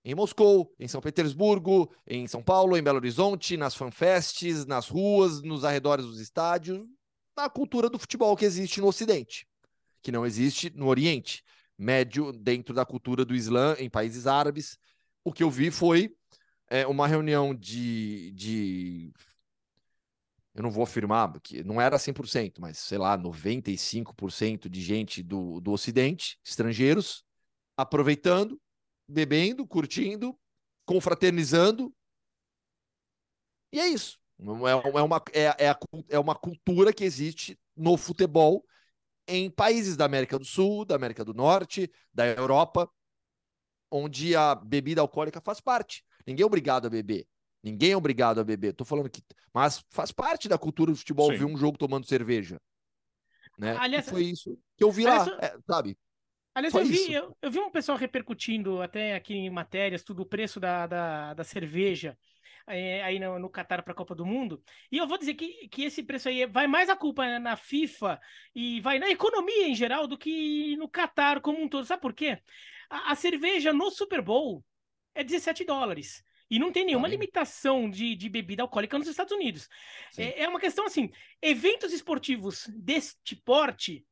em 0.03 0.15
Moscou, 0.15 0.75
em 0.81 0.89
São 0.89 1.03
Petersburgo, 1.03 1.95
em 2.07 2.27
São 2.27 2.43
Paulo, 2.43 2.79
em 2.79 2.83
Belo 2.83 2.97
Horizonte, 2.97 3.59
nas 3.59 3.75
fanfests, 3.75 4.65
nas 4.65 4.89
ruas, 4.89 5.43
nos 5.43 5.67
arredores 5.67 6.07
dos 6.07 6.19
estádios, 6.19 6.83
na 7.37 7.49
cultura 7.49 7.91
do 7.91 7.99
futebol 7.99 8.37
que 8.37 8.45
existe 8.45 8.81
no 8.81 8.87
Ocidente. 8.87 9.47
que 10.03 10.13
não 10.13 10.27
existe 10.27 10.71
no 10.75 10.87
Oriente 10.87 11.43
Médio, 11.79 12.33
dentro 12.33 12.75
da 12.75 12.85
cultura 12.85 13.25
do 13.25 13.35
Islã, 13.35 13.75
em 13.79 13.89
países 13.89 14.27
árabes. 14.27 14.79
O 15.25 15.33
que 15.33 15.43
eu 15.43 15.51
vi 15.51 15.71
foi 15.71 16.15
é, 16.69 16.87
uma 16.87 17.07
reunião 17.07 17.55
de, 17.55 18.31
de. 18.33 19.13
Eu 20.55 20.63
não 20.63 20.71
vou 20.71 20.85
afirmar 20.85 21.41
que 21.41 21.65
não 21.65 21.81
era 21.81 21.99
100%, 21.99 22.61
mas 22.61 22.79
sei 22.79 22.99
lá, 22.99 23.17
95% 23.17 24.69
de 24.69 24.81
gente 24.81 25.23
do, 25.23 25.61
do 25.61 25.73
Ocidente, 25.73 26.39
estrangeiros, 26.45 27.25
aproveitando, 27.77 28.61
bebendo, 29.09 29.67
curtindo, 29.67 30.39
confraternizando. 30.85 31.93
E 33.73 33.81
é 33.81 33.89
isso. 33.89 34.19
É, 34.39 34.99
é, 34.99 35.03
uma, 35.03 35.23
é, 35.33 35.43
é, 35.65 35.69
a, 35.71 35.79
é 36.09 36.19
uma 36.19 36.35
cultura 36.35 36.93
que 36.93 37.05
existe 37.05 37.59
no 37.77 37.97
futebol 37.97 38.65
em 39.27 39.51
países 39.51 39.97
da 39.97 40.05
América 40.05 40.39
do 40.39 40.45
Sul, 40.45 40.85
da 40.85 40.97
América 40.97 41.25
do 41.25 41.33
Norte, 41.33 41.91
da 42.13 42.27
Europa, 42.27 42.91
onde 43.91 44.35
a 44.37 44.55
bebida 44.55 45.01
alcoólica 45.01 45.41
faz 45.41 45.61
parte. 45.61 46.05
Ninguém 46.27 46.43
é 46.43 46.47
obrigado 46.47 46.87
a 46.87 46.91
beber. 46.91 47.27
Ninguém 47.63 47.93
é 47.93 47.97
obrigado 47.97 48.41
a 48.41 48.45
beber. 48.45 48.75
Tô 48.75 48.85
falando 48.85 49.09
que. 49.09 49.23
Mas 49.53 49.83
faz 49.89 50.13
parte 50.13 50.49
da 50.49 50.59
cultura 50.59 50.93
do 50.93 50.99
futebol 50.99 51.31
Sim. 51.31 51.39
ver 51.39 51.45
um 51.47 51.57
jogo 51.57 51.79
tomando 51.79 52.07
cerveja. 52.07 52.61
Né? 53.59 53.77
Aliás, 53.79 54.07
e 54.07 54.11
foi 54.11 54.25
isso 54.25 54.59
que 54.77 54.85
eu 54.85 54.91
vi 54.91 55.07
aliás, 55.07 55.29
lá, 55.29 55.39
é, 55.41 55.57
sabe? 55.67 55.97
Aliás, 56.55 56.75
eu 56.75 56.85
vi, 56.85 57.13
eu, 57.13 57.37
eu, 57.41 57.51
vi 57.51 57.59
um 57.61 57.71
pessoal 57.71 57.97
repercutindo 57.97 58.83
até 58.83 59.15
aqui 59.15 59.35
em 59.35 59.49
matérias 59.49 60.03
tudo 60.03 60.23
o 60.23 60.27
preço 60.27 60.61
da, 60.61 60.87
da, 60.87 61.35
da 61.35 61.45
cerveja 61.45 62.19
é, 62.67 63.03
aí 63.03 63.19
no, 63.19 63.39
no 63.39 63.51
Qatar 63.51 63.83
para 63.83 63.93
a 63.93 63.97
Copa 63.97 64.15
do 64.15 64.25
Mundo. 64.25 64.63
E 64.91 64.99
eu 64.99 65.07
vou 65.07 65.19
dizer 65.19 65.35
que, 65.35 65.69
que 65.69 65.85
esse 65.85 66.03
preço 66.03 66.29
aí 66.29 66.47
vai 66.47 66.67
mais 66.67 66.89
a 66.89 66.97
culpa 66.97 67.39
na 67.39 67.57
FIFA 67.57 68.21
e 68.55 68.81
vai 68.81 68.99
na 68.99 69.11
economia 69.11 69.69
em 69.69 69.75
geral 69.75 70.07
do 70.07 70.19
que 70.19 70.77
no 70.77 70.89
Qatar 70.89 71.41
como 71.41 71.63
um 71.63 71.69
todo. 71.69 71.85
Sabe 71.85 72.03
por 72.03 72.15
quê? 72.15 72.39
A, 72.89 73.13
a 73.13 73.15
cerveja 73.15 73.73
no 73.73 73.91
Super 73.91 74.23
Bowl 74.23 74.65
é 75.15 75.23
17 75.23 75.65
dólares. 75.65 76.25
E 76.51 76.59
não 76.59 76.71
tem 76.71 76.85
nenhuma 76.85 77.09
limitação 77.09 77.91
de, 77.91 78.15
de 78.15 78.29
bebida 78.29 78.63
alcoólica 78.63 78.99
nos 78.99 79.09
Estados 79.09 79.33
Unidos. 79.33 79.69
É, 80.17 80.43
é, 80.43 80.49
uma 80.49 80.61
questão 80.61 80.85
assim: 80.87 81.11
eventos 81.41 81.93
esportivos 81.93 82.69
deste 82.69 83.35
porte 83.35 84.05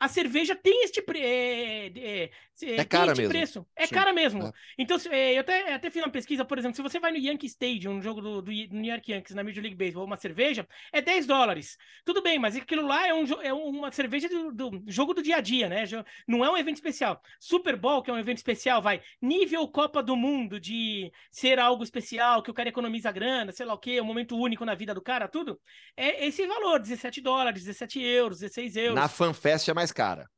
a 0.00 0.06
cerveja 0.06 0.54
tem 0.54 0.84
este, 0.84 1.04
é, 1.16 1.86
é, 1.86 2.30
é 2.66 2.84
cara 2.84 3.14
mesmo. 3.14 3.28
preço. 3.28 3.66
É 3.76 3.86
Sim. 3.86 3.94
cara 3.94 4.12
mesmo. 4.12 4.46
É. 4.46 4.52
Então, 4.78 4.96
é, 5.10 5.34
eu 5.34 5.40
até, 5.40 5.74
até 5.74 5.90
fiz 5.90 6.02
uma 6.02 6.10
pesquisa, 6.10 6.44
por 6.44 6.58
exemplo, 6.58 6.76
se 6.76 6.82
você 6.82 6.98
vai 6.98 7.12
no 7.12 7.18
Yankee 7.18 7.46
Stadium, 7.46 7.94
no 7.94 8.02
jogo 8.02 8.20
do, 8.20 8.42
do 8.42 8.50
New 8.50 8.84
York 8.84 9.12
Yankees, 9.12 9.34
na 9.34 9.44
Major 9.44 9.62
League 9.62 9.76
Baseball, 9.76 10.04
uma 10.04 10.16
cerveja, 10.16 10.66
é 10.92 11.00
10 11.00 11.26
dólares. 11.26 11.76
Tudo 12.04 12.22
bem, 12.22 12.38
mas 12.38 12.56
aquilo 12.56 12.86
lá 12.86 13.06
é, 13.06 13.14
um, 13.14 13.24
é 13.42 13.52
uma 13.52 13.92
cerveja 13.92 14.28
do, 14.28 14.52
do, 14.52 14.84
jogo 14.86 15.14
do 15.14 15.22
dia 15.22 15.36
a 15.36 15.40
dia, 15.40 15.68
né? 15.68 15.84
Não 16.26 16.44
é 16.44 16.50
um 16.50 16.56
evento 16.56 16.76
especial. 16.76 17.20
Super 17.38 17.76
Bowl, 17.76 18.02
que 18.02 18.10
é 18.10 18.14
um 18.14 18.18
evento 18.18 18.38
especial, 18.38 18.82
vai 18.82 19.00
nível 19.20 19.66
Copa 19.68 20.02
do 20.02 20.16
Mundo, 20.16 20.60
de 20.60 21.12
ser 21.30 21.58
algo 21.58 21.82
especial, 21.82 22.42
que 22.42 22.50
o 22.50 22.54
cara 22.54 22.68
economiza 22.68 23.12
grana, 23.12 23.52
sei 23.52 23.66
lá 23.66 23.74
o 23.74 23.78
quê, 23.78 24.00
um 24.00 24.04
momento 24.04 24.36
único 24.36 24.64
na 24.64 24.74
vida 24.74 24.94
do 24.94 25.02
cara, 25.02 25.28
tudo. 25.28 25.60
É 25.96 26.26
esse 26.26 26.46
valor, 26.46 26.80
17 26.80 27.20
dólares, 27.20 27.64
17 27.64 28.00
euros, 28.00 28.40
16 28.40 28.76
euros. 28.76 28.94
Na 28.94 29.08
FanFest 29.08 29.68
é 29.68 29.74
mais 29.74 29.92
cara. 29.92 30.28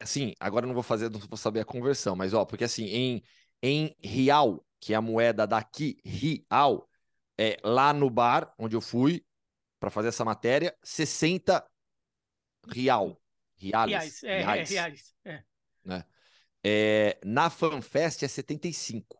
Assim, 0.00 0.34
agora 0.40 0.66
não 0.66 0.74
vou 0.74 0.82
fazer, 0.82 1.10
não 1.10 1.20
vou 1.20 1.36
saber 1.36 1.60
a 1.60 1.64
conversão, 1.64 2.16
mas 2.16 2.34
ó, 2.34 2.44
porque 2.44 2.64
assim, 2.64 2.84
em, 2.84 3.22
em 3.62 3.96
real, 4.02 4.64
que 4.80 4.92
é 4.92 4.96
a 4.96 5.00
moeda 5.00 5.46
daqui, 5.46 5.98
real, 6.04 6.88
é, 7.38 7.56
lá 7.62 7.92
no 7.92 8.10
bar 8.10 8.52
onde 8.58 8.74
eu 8.74 8.80
fui 8.80 9.24
para 9.78 9.90
fazer 9.90 10.08
essa 10.08 10.24
matéria, 10.24 10.76
60 10.82 11.64
real. 12.68 13.20
Reais. 13.56 13.90
Reais, 13.90 14.22
é, 14.22 14.42
reais. 14.42 14.70
É, 14.70 14.74
reais, 14.74 15.14
é. 15.24 15.44
Né? 15.84 16.04
É, 16.62 17.18
na 17.24 17.48
FanFest 17.48 18.22
é 18.22 18.28
75. 18.28 19.18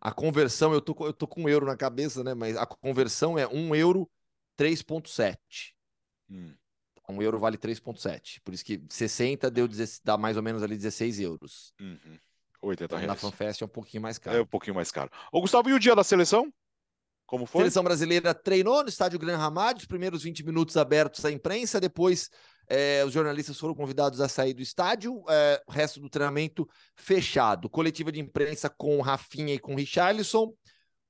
A 0.00 0.12
conversão, 0.12 0.72
eu 0.72 0.80
tô, 0.80 0.94
eu 1.06 1.12
tô 1.12 1.26
com 1.26 1.42
um 1.42 1.48
euro 1.48 1.66
na 1.66 1.76
cabeça, 1.76 2.24
né? 2.24 2.34
Mas 2.34 2.56
a 2.56 2.66
conversão 2.66 3.38
é 3.38 3.46
1 3.46 3.74
euro 3.74 4.10
3,7. 4.56 5.74
Hum. 6.28 6.54
Um 7.10 7.22
euro 7.22 7.38
vale 7.38 7.56
3,7. 7.56 8.40
Por 8.44 8.54
isso 8.54 8.64
que 8.64 8.82
60 8.88 9.50
deu, 9.50 9.68
dá 10.04 10.16
mais 10.16 10.36
ou 10.36 10.42
menos 10.42 10.62
ali 10.62 10.76
16 10.76 11.20
euros. 11.20 11.72
Uhum. 11.80 12.18
80 12.62 12.84
então, 12.84 12.98
reais. 12.98 13.08
Na 13.08 13.16
FanFest 13.16 13.62
é 13.62 13.64
um 13.64 13.68
pouquinho 13.68 14.02
mais 14.02 14.18
caro. 14.18 14.38
É 14.38 14.42
um 14.42 14.46
pouquinho 14.46 14.74
mais 14.74 14.90
caro. 14.90 15.10
Ô, 15.32 15.40
Gustavo, 15.40 15.68
e 15.70 15.72
o 15.72 15.78
dia 15.78 15.94
da 15.94 16.04
seleção? 16.04 16.52
Como 17.26 17.46
foi? 17.46 17.60
Seleção 17.60 17.84
brasileira 17.84 18.34
treinou 18.34 18.82
no 18.82 18.88
estádio 18.88 19.18
Gran 19.18 19.36
Ramad, 19.36 19.78
os 19.78 19.86
primeiros 19.86 20.24
20 20.24 20.44
minutos 20.44 20.76
abertos 20.76 21.24
à 21.24 21.30
imprensa, 21.30 21.80
depois 21.80 22.28
é, 22.68 23.04
os 23.04 23.12
jornalistas 23.12 23.58
foram 23.58 23.74
convidados 23.74 24.20
a 24.20 24.28
sair 24.28 24.52
do 24.52 24.62
estádio, 24.62 25.22
é, 25.28 25.62
o 25.66 25.70
resto 25.70 26.00
do 26.00 26.10
treinamento 26.10 26.68
fechado. 26.96 27.70
Coletiva 27.70 28.10
de 28.10 28.20
imprensa 28.20 28.68
com 28.68 29.00
Rafinha 29.00 29.54
e 29.54 29.58
com 29.58 29.74
Richarlison. 29.74 30.52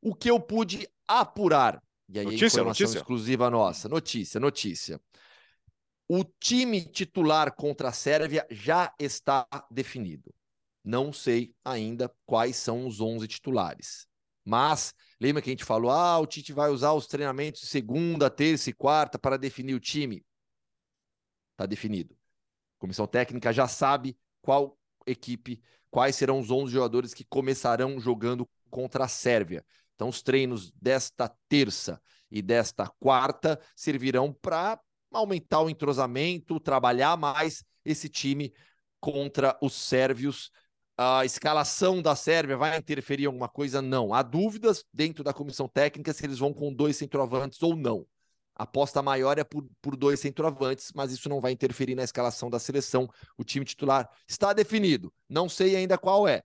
O 0.03 0.15
que 0.15 0.31
eu 0.31 0.39
pude 0.39 0.87
apurar, 1.09 1.83
e 2.09 2.19
aí 2.19 2.25
notícia, 2.25 2.47
informação 2.47 2.85
notícia. 2.85 2.99
exclusiva 2.99 3.51
nossa, 3.51 3.89
notícia, 3.89 4.41
notícia. 4.41 5.01
O 6.13 6.25
time 6.25 6.85
titular 6.85 7.55
contra 7.55 7.91
a 7.91 7.93
Sérvia 7.93 8.45
já 8.51 8.93
está 8.99 9.47
definido. 9.71 10.35
Não 10.83 11.13
sei 11.13 11.55
ainda 11.65 12.13
quais 12.27 12.57
são 12.57 12.85
os 12.85 13.01
11 13.01 13.29
titulares. 13.29 14.09
Mas 14.45 14.93
lembra 15.21 15.41
que 15.41 15.49
a 15.51 15.53
gente 15.53 15.65
falou: 15.65 15.89
ah, 15.93 16.19
o 16.19 16.27
Tite 16.27 16.53
vai 16.53 16.69
usar 16.69 16.95
os 16.95 17.07
treinamentos 17.07 17.61
de 17.61 17.69
segunda, 17.69 18.29
terça 18.29 18.71
e 18.71 18.73
quarta 18.73 19.21
para 19.21 19.39
definir 19.39 19.75
o 19.75 19.79
time? 19.79 20.27
Está 21.53 21.65
definido. 21.65 22.13
A 22.13 22.81
comissão 22.81 23.07
técnica 23.07 23.53
já 23.53 23.69
sabe 23.69 24.19
qual 24.43 24.77
equipe, 25.07 25.63
quais 25.93 26.17
serão 26.17 26.41
os 26.41 26.51
11 26.51 26.73
jogadores 26.73 27.15
que 27.15 27.23
começarão 27.23 28.01
jogando 28.01 28.51
contra 28.69 29.05
a 29.05 29.09
Sérvia. 29.09 29.65
Então, 29.95 30.09
os 30.09 30.23
treinos 30.23 30.73
desta 30.73 31.33
terça 31.49 32.03
e 32.29 32.43
desta 32.43 32.89
quarta 32.99 33.61
servirão 33.77 34.33
para 34.33 34.77
aumentar 35.19 35.61
o 35.63 35.71
entrosamento, 35.71 36.61
trabalhar 36.61 37.17
mais 37.17 37.65
esse 37.85 38.09
time 38.09 38.53
contra 39.01 39.57
os 39.61 39.75
sérvios. 39.75 40.51
A 40.97 41.25
escalação 41.25 42.03
da 42.03 42.15
Sérvia 42.15 42.59
vai 42.59 42.77
interferir 42.77 43.23
em 43.23 43.27
alguma 43.27 43.49
coisa? 43.49 43.81
Não. 43.81 44.13
Há 44.13 44.23
dúvidas 44.23 44.85
dentro 44.93 45.25
da 45.25 45.33
comissão 45.33 45.67
técnica 45.67 46.13
se 46.13 46.27
eles 46.27 46.39
vão 46.39 46.53
com 46.53 46.73
dois 46.73 46.97
centroavantes 46.97 47.63
ou 47.63 47.75
não. 47.75 48.07
A 48.55 48.65
aposta 48.65 49.01
maior 49.01 49.39
é 49.39 49.45
por, 49.45 49.67
por 49.81 49.97
dois 49.97 50.21
centroavantes, 50.21 50.93
mas 50.95 51.11
isso 51.11 51.31
não 51.31 51.41
vai 51.41 51.53
interferir 51.53 51.95
na 51.95 52.03
escalação 52.03 52.51
da 52.51 52.59
seleção. 52.59 53.09
O 53.39 53.43
time 53.43 53.65
titular 53.65 54.07
está 54.29 54.53
definido. 54.53 55.11
Não 55.27 55.49
sei 55.49 55.75
ainda 55.75 55.97
qual 55.97 56.29
é. 56.29 56.43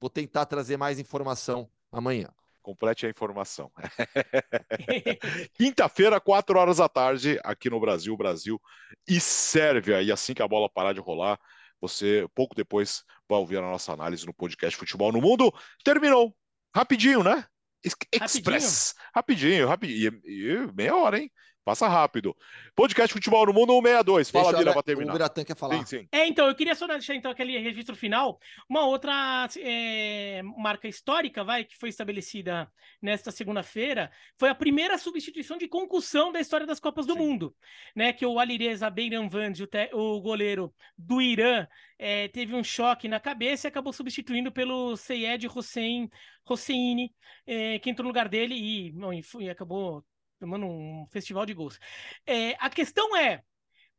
Vou 0.00 0.08
tentar 0.08 0.46
trazer 0.46 0.76
mais 0.76 1.00
informação 1.00 1.68
amanhã. 1.90 2.28
Complete 2.66 3.06
a 3.06 3.08
informação. 3.08 3.70
Quinta-feira, 5.54 6.20
quatro 6.20 6.58
horas 6.58 6.78
da 6.78 6.88
tarde, 6.88 7.38
aqui 7.44 7.70
no 7.70 7.78
Brasil, 7.78 8.16
Brasil 8.16 8.60
e 9.06 9.20
Sérvia. 9.20 10.02
E 10.02 10.10
assim 10.10 10.34
que 10.34 10.42
a 10.42 10.48
bola 10.48 10.68
parar 10.68 10.92
de 10.92 10.98
rolar, 10.98 11.38
você 11.80 12.26
pouco 12.34 12.56
depois 12.56 13.04
vai 13.28 13.38
ouvir 13.38 13.58
a 13.58 13.60
nossa 13.60 13.92
análise 13.92 14.26
no 14.26 14.34
podcast 14.34 14.76
Futebol 14.76 15.12
no 15.12 15.20
Mundo. 15.20 15.54
Terminou. 15.84 16.36
Rapidinho, 16.74 17.22
né? 17.22 17.46
Express. 17.84 18.96
Rapidinho, 19.14 19.68
rapidinho. 19.68 20.10
rapidinho. 20.10 20.20
E, 20.24 20.66
e, 20.66 20.72
meia 20.74 20.96
hora, 20.96 21.20
hein? 21.20 21.30
Passa 21.66 21.88
rápido. 21.88 22.36
Podcast 22.76 23.12
Futebol 23.12 23.44
no 23.44 23.52
Mundo 23.52 23.72
162. 23.72 24.30
Fala, 24.30 24.44
Deixa 24.44 24.58
Vira, 24.58 24.72
pra 24.72 24.82
terminar. 24.84 25.10
O 25.10 25.12
Biratan 25.14 25.42
quer 25.42 25.56
falar. 25.56 25.78
Sim, 25.78 25.84
sim. 25.84 26.08
É, 26.12 26.24
então, 26.24 26.46
eu 26.46 26.54
queria 26.54 26.76
só 26.76 26.86
deixar 26.86 27.16
então 27.16 27.28
aquele 27.28 27.58
registro 27.58 27.96
final. 27.96 28.38
Uma 28.68 28.86
outra 28.86 29.48
é, 29.58 30.42
marca 30.56 30.86
histórica, 30.86 31.42
vai, 31.42 31.64
que 31.64 31.76
foi 31.76 31.88
estabelecida 31.88 32.70
nesta 33.02 33.32
segunda-feira, 33.32 34.12
foi 34.38 34.48
a 34.48 34.54
primeira 34.54 34.96
substituição 34.96 35.58
de 35.58 35.66
concussão 35.66 36.30
da 36.30 36.38
história 36.38 36.68
das 36.68 36.78
Copas 36.78 37.04
do 37.04 37.14
sim. 37.14 37.18
Mundo. 37.18 37.52
Né, 37.96 38.12
que 38.12 38.24
o 38.24 38.38
Alireza 38.38 38.88
Beiranvand, 38.88 39.54
o, 39.92 39.98
o 39.98 40.20
goleiro 40.20 40.72
do 40.96 41.20
Irã, 41.20 41.66
é, 41.98 42.28
teve 42.28 42.54
um 42.54 42.62
choque 42.62 43.08
na 43.08 43.18
cabeça 43.18 43.66
e 43.66 43.70
acabou 43.70 43.92
substituindo 43.92 44.52
pelo 44.52 44.96
Seyed 44.96 45.48
Hossein 45.48 46.08
Hosseini, 46.48 47.12
é, 47.44 47.80
que 47.80 47.90
entrou 47.90 48.04
no 48.04 48.10
lugar 48.10 48.28
dele 48.28 48.54
e, 48.54 48.92
bom, 48.92 49.12
e 49.12 49.50
acabou 49.50 50.04
tomando 50.38 50.66
um 50.66 51.06
festival 51.10 51.46
de 51.46 51.54
gols. 51.54 51.78
É, 52.26 52.56
a 52.58 52.70
questão 52.70 53.16
é, 53.16 53.42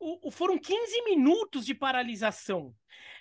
o, 0.00 0.30
foram 0.30 0.58
15 0.58 1.02
minutos 1.04 1.66
de 1.66 1.74
paralisação. 1.74 2.74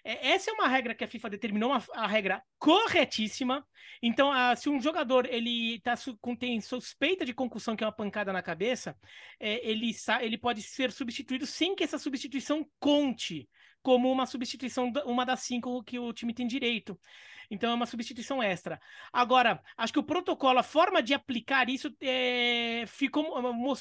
É, 0.03 0.29
essa 0.29 0.51
é 0.51 0.53
uma 0.53 0.67
regra 0.67 0.93
que 0.93 1.03
a 1.03 1.07
FIFA 1.07 1.29
determinou, 1.31 1.71
uma, 1.71 1.83
a 1.93 2.07
regra 2.07 2.41
corretíssima. 2.59 3.65
Então, 4.01 4.31
a, 4.31 4.55
se 4.55 4.69
um 4.69 4.79
jogador 4.79 5.25
ele 5.25 5.79
tá, 5.81 5.95
tem 6.39 6.61
suspeita 6.61 7.25
de 7.25 7.33
concussão, 7.33 7.75
que 7.75 7.83
é 7.83 7.87
uma 7.87 7.93
pancada 7.93 8.31
na 8.31 8.43
cabeça, 8.43 8.95
é, 9.39 9.67
ele, 9.67 9.91
ele 10.21 10.37
pode 10.37 10.61
ser 10.61 10.91
substituído 10.91 11.45
sem 11.45 11.75
que 11.75 11.83
essa 11.83 11.97
substituição 11.97 12.67
conte 12.79 13.49
como 13.87 14.11
uma 14.11 14.25
substituição, 14.25 14.91
uma 15.05 15.25
das 15.25 15.39
cinco 15.39 15.81
que 15.81 15.97
o 15.97 16.11
time 16.11 16.33
tem 16.33 16.45
direito. 16.45 16.99
Então 17.49 17.71
é 17.71 17.73
uma 17.73 17.85
substituição 17.85 18.43
extra. 18.43 18.81
Agora, 19.13 19.63
acho 19.77 19.93
que 19.93 19.99
o 19.99 20.03
protocolo, 20.03 20.59
a 20.59 20.63
forma 20.63 21.01
de 21.01 21.13
aplicar 21.13 21.69
isso 21.69 21.89
é, 22.01 22.83
ficou. 22.85 23.23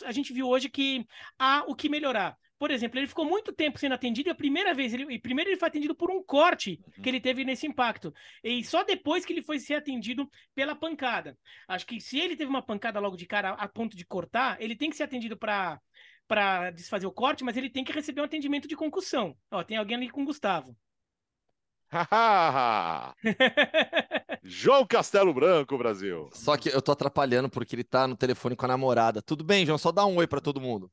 A 0.04 0.12
gente 0.12 0.32
viu 0.32 0.46
hoje 0.46 0.68
que 0.68 1.04
há 1.36 1.64
o 1.66 1.74
que 1.74 1.88
melhorar. 1.88 2.36
por 2.58 2.70
exemplo, 2.70 2.98
ele 3.00 3.08
ficou 3.08 3.24
muito 3.26 3.52
tempo 3.52 3.78
sendo 3.78 3.94
atendido 3.94 4.28
e 4.28 4.32
a 4.32 4.34
primeira 4.34 4.72
vez, 4.72 4.94
ele, 4.94 5.04
e 5.12 5.18
primeiro 5.18 5.50
ele 5.50 5.58
foi 5.58 5.68
atendido 5.68 5.94
por 5.94 6.08
um 6.10 6.22
corte 6.24 6.80
Uhum. 6.96 7.02
que 7.02 7.08
ele 7.10 7.20
teve 7.20 7.44
nesse 7.44 7.66
impacto. 7.66 8.14
E 8.44 8.64
só 8.64 8.84
depois 8.84 9.24
que 9.26 9.32
ele 9.32 9.42
foi 9.42 9.58
ser 9.58 9.74
atendido 9.74 10.30
pela 10.54 10.74
pancada. 10.76 11.36
Acho 11.68 11.84
que 11.86 12.00
se 12.00 12.18
ele 12.18 12.36
teve 12.36 12.48
uma 12.48 12.62
pancada 12.62 13.00
logo 13.00 13.16
de 13.16 13.26
cara 13.26 13.50
a 13.54 13.68
ponto 13.68 13.96
de 13.96 14.04
cortar, 14.06 14.56
ele 14.60 14.76
tem 14.76 14.88
que 14.88 14.96
ser 14.96 15.02
atendido 15.04 15.36
para 15.36 15.80
para 16.26 16.70
desfazer 16.70 17.06
o 17.06 17.12
corte, 17.12 17.44
mas 17.44 17.56
ele 17.56 17.70
tem 17.70 17.84
que 17.84 17.92
receber 17.92 18.20
um 18.20 18.24
atendimento 18.24 18.68
de 18.68 18.76
concussão. 18.76 19.36
Ó, 19.50 19.62
tem 19.62 19.76
alguém 19.76 19.96
ali 19.96 20.10
com 20.10 20.22
o 20.22 20.26
Gustavo. 20.26 20.76
João 24.42 24.84
Castelo 24.86 25.32
Branco, 25.32 25.78
Brasil. 25.78 26.28
Só 26.32 26.56
que 26.56 26.68
eu 26.68 26.82
tô 26.82 26.90
atrapalhando 26.92 27.48
porque 27.48 27.76
ele 27.76 27.84
tá 27.84 28.08
no 28.08 28.16
telefone 28.16 28.56
com 28.56 28.64
a 28.64 28.68
namorada. 28.68 29.22
Tudo 29.22 29.44
bem, 29.44 29.64
João? 29.64 29.78
Só 29.78 29.92
dá 29.92 30.04
um 30.04 30.16
oi 30.16 30.26
pra 30.26 30.40
todo 30.40 30.60
mundo. 30.60 30.90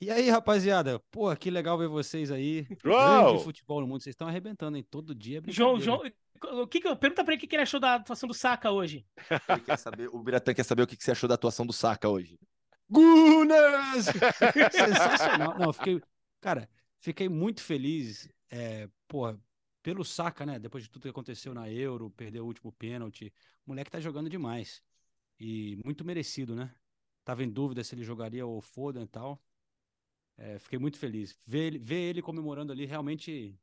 E 0.00 0.10
aí, 0.10 0.28
rapaziada? 0.28 1.00
Pô, 1.12 1.34
que 1.36 1.48
legal 1.48 1.78
ver 1.78 1.86
vocês 1.86 2.32
aí. 2.32 2.66
João! 2.82 3.26
Grande 3.26 3.44
futebol 3.44 3.80
no 3.80 3.86
mundo. 3.86 4.02
Vocês 4.02 4.14
estão 4.14 4.26
arrebentando, 4.26 4.76
hein? 4.76 4.84
Todo 4.90 5.14
dia 5.14 5.40
é 5.46 5.52
João. 5.52 5.78
João, 5.78 6.02
o 6.42 6.66
que 6.66 6.80
que 6.80 6.88
eu, 6.88 6.96
pergunta 6.96 7.22
pra 7.22 7.34
ele 7.34 7.38
o 7.38 7.40
que 7.40 7.46
que 7.46 7.54
ele 7.54 7.62
achou 7.62 7.78
da 7.78 7.94
atuação 7.94 8.28
do 8.28 8.34
Saka 8.34 8.72
hoje. 8.72 9.06
Ele 9.48 9.60
quer 9.60 9.78
saber, 9.78 10.08
o 10.08 10.18
Biratã 10.18 10.52
quer 10.52 10.64
saber 10.64 10.82
o 10.82 10.88
que 10.88 10.96
que 10.96 11.04
você 11.04 11.12
achou 11.12 11.28
da 11.28 11.36
atuação 11.36 11.64
do 11.64 11.72
Saka 11.72 12.08
hoje. 12.08 12.36
Gunas! 12.92 14.06
Sensacional. 14.70 15.58
Não, 15.58 15.72
fiquei. 15.72 16.00
Cara, 16.40 16.68
fiquei 16.98 17.28
muito 17.28 17.62
feliz. 17.62 18.28
É, 18.50 18.88
porra, 19.08 19.40
pelo 19.82 20.04
Saka, 20.04 20.44
né? 20.46 20.58
Depois 20.58 20.84
de 20.84 20.90
tudo 20.90 21.02
que 21.02 21.08
aconteceu 21.08 21.54
na 21.54 21.70
Euro, 21.70 22.10
perdeu 22.10 22.44
o 22.44 22.46
último 22.46 22.70
pênalti. 22.72 23.32
O 23.66 23.70
moleque 23.70 23.90
tá 23.90 24.00
jogando 24.00 24.30
demais. 24.30 24.82
E 25.38 25.76
muito 25.84 26.04
merecido, 26.04 26.54
né? 26.54 26.74
Tava 27.24 27.42
em 27.42 27.50
dúvida 27.50 27.82
se 27.82 27.94
ele 27.94 28.04
jogaria 28.04 28.46
o 28.46 28.60
Foden 28.60 29.04
e 29.04 29.06
tal. 29.08 29.42
É, 30.36 30.58
fiquei 30.58 30.78
muito 30.78 30.98
feliz. 30.98 31.36
Ver 31.46 31.66
ele, 31.66 31.78
ver 31.78 32.10
ele 32.10 32.22
comemorando 32.22 32.72
ali 32.72 32.84
realmente 32.84 33.58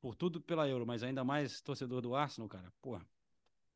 por 0.00 0.14
tudo 0.14 0.40
pela 0.40 0.68
Euro, 0.68 0.86
mas 0.86 1.02
ainda 1.02 1.24
mais 1.24 1.60
torcedor 1.60 2.00
do 2.00 2.14
Arsenal, 2.14 2.48
cara. 2.48 2.72
Porra, 2.80 3.06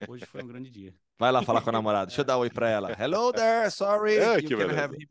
hoje 0.08 0.26
foi 0.26 0.42
um 0.42 0.46
grande 0.46 0.70
dia. 0.70 0.94
Vai 1.18 1.30
lá 1.32 1.42
falar 1.42 1.60
com 1.62 1.70
a 1.70 1.72
namorada. 1.74 2.06
Deixa 2.06 2.20
eu 2.20 2.24
dar 2.24 2.38
um 2.38 2.40
oi 2.40 2.50
pra 2.50 2.68
ela. 2.68 2.90
Hello 2.98 3.32
there, 3.32 3.70
sorry. 3.70 4.18
Ah, 4.18 4.36
you 4.38 4.56
can 4.56 4.70
have 4.76 4.94
him. 4.96 5.06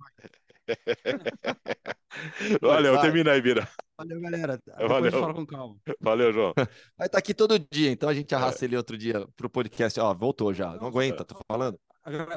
Valeu, 2.62 2.94
Vai. 2.94 3.02
termina 3.02 3.32
aí, 3.32 3.42
Vira. 3.42 3.68
Valeu, 3.98 4.22
galera. 4.22 4.58
Depois 4.58 4.90
Valeu. 4.90 5.12
fala 5.12 5.34
com 5.34 5.46
calma. 5.46 5.76
Valeu, 6.00 6.32
João. 6.32 6.54
Vai 6.98 7.08
estar 7.08 7.18
aqui 7.18 7.34
todo 7.34 7.60
dia, 7.72 7.92
então 7.92 8.08
a 8.10 8.14
gente 8.14 8.34
arrasta 8.34 8.66
ele 8.66 8.78
outro 8.78 8.98
dia 8.98 9.28
pro 9.36 9.50
podcast. 9.50 10.00
Ó, 10.00 10.14
voltou 10.14 10.54
já. 10.54 10.76
Não 10.76 10.88
aguenta, 10.88 11.26
tô 11.26 11.36
falando. 11.48 11.80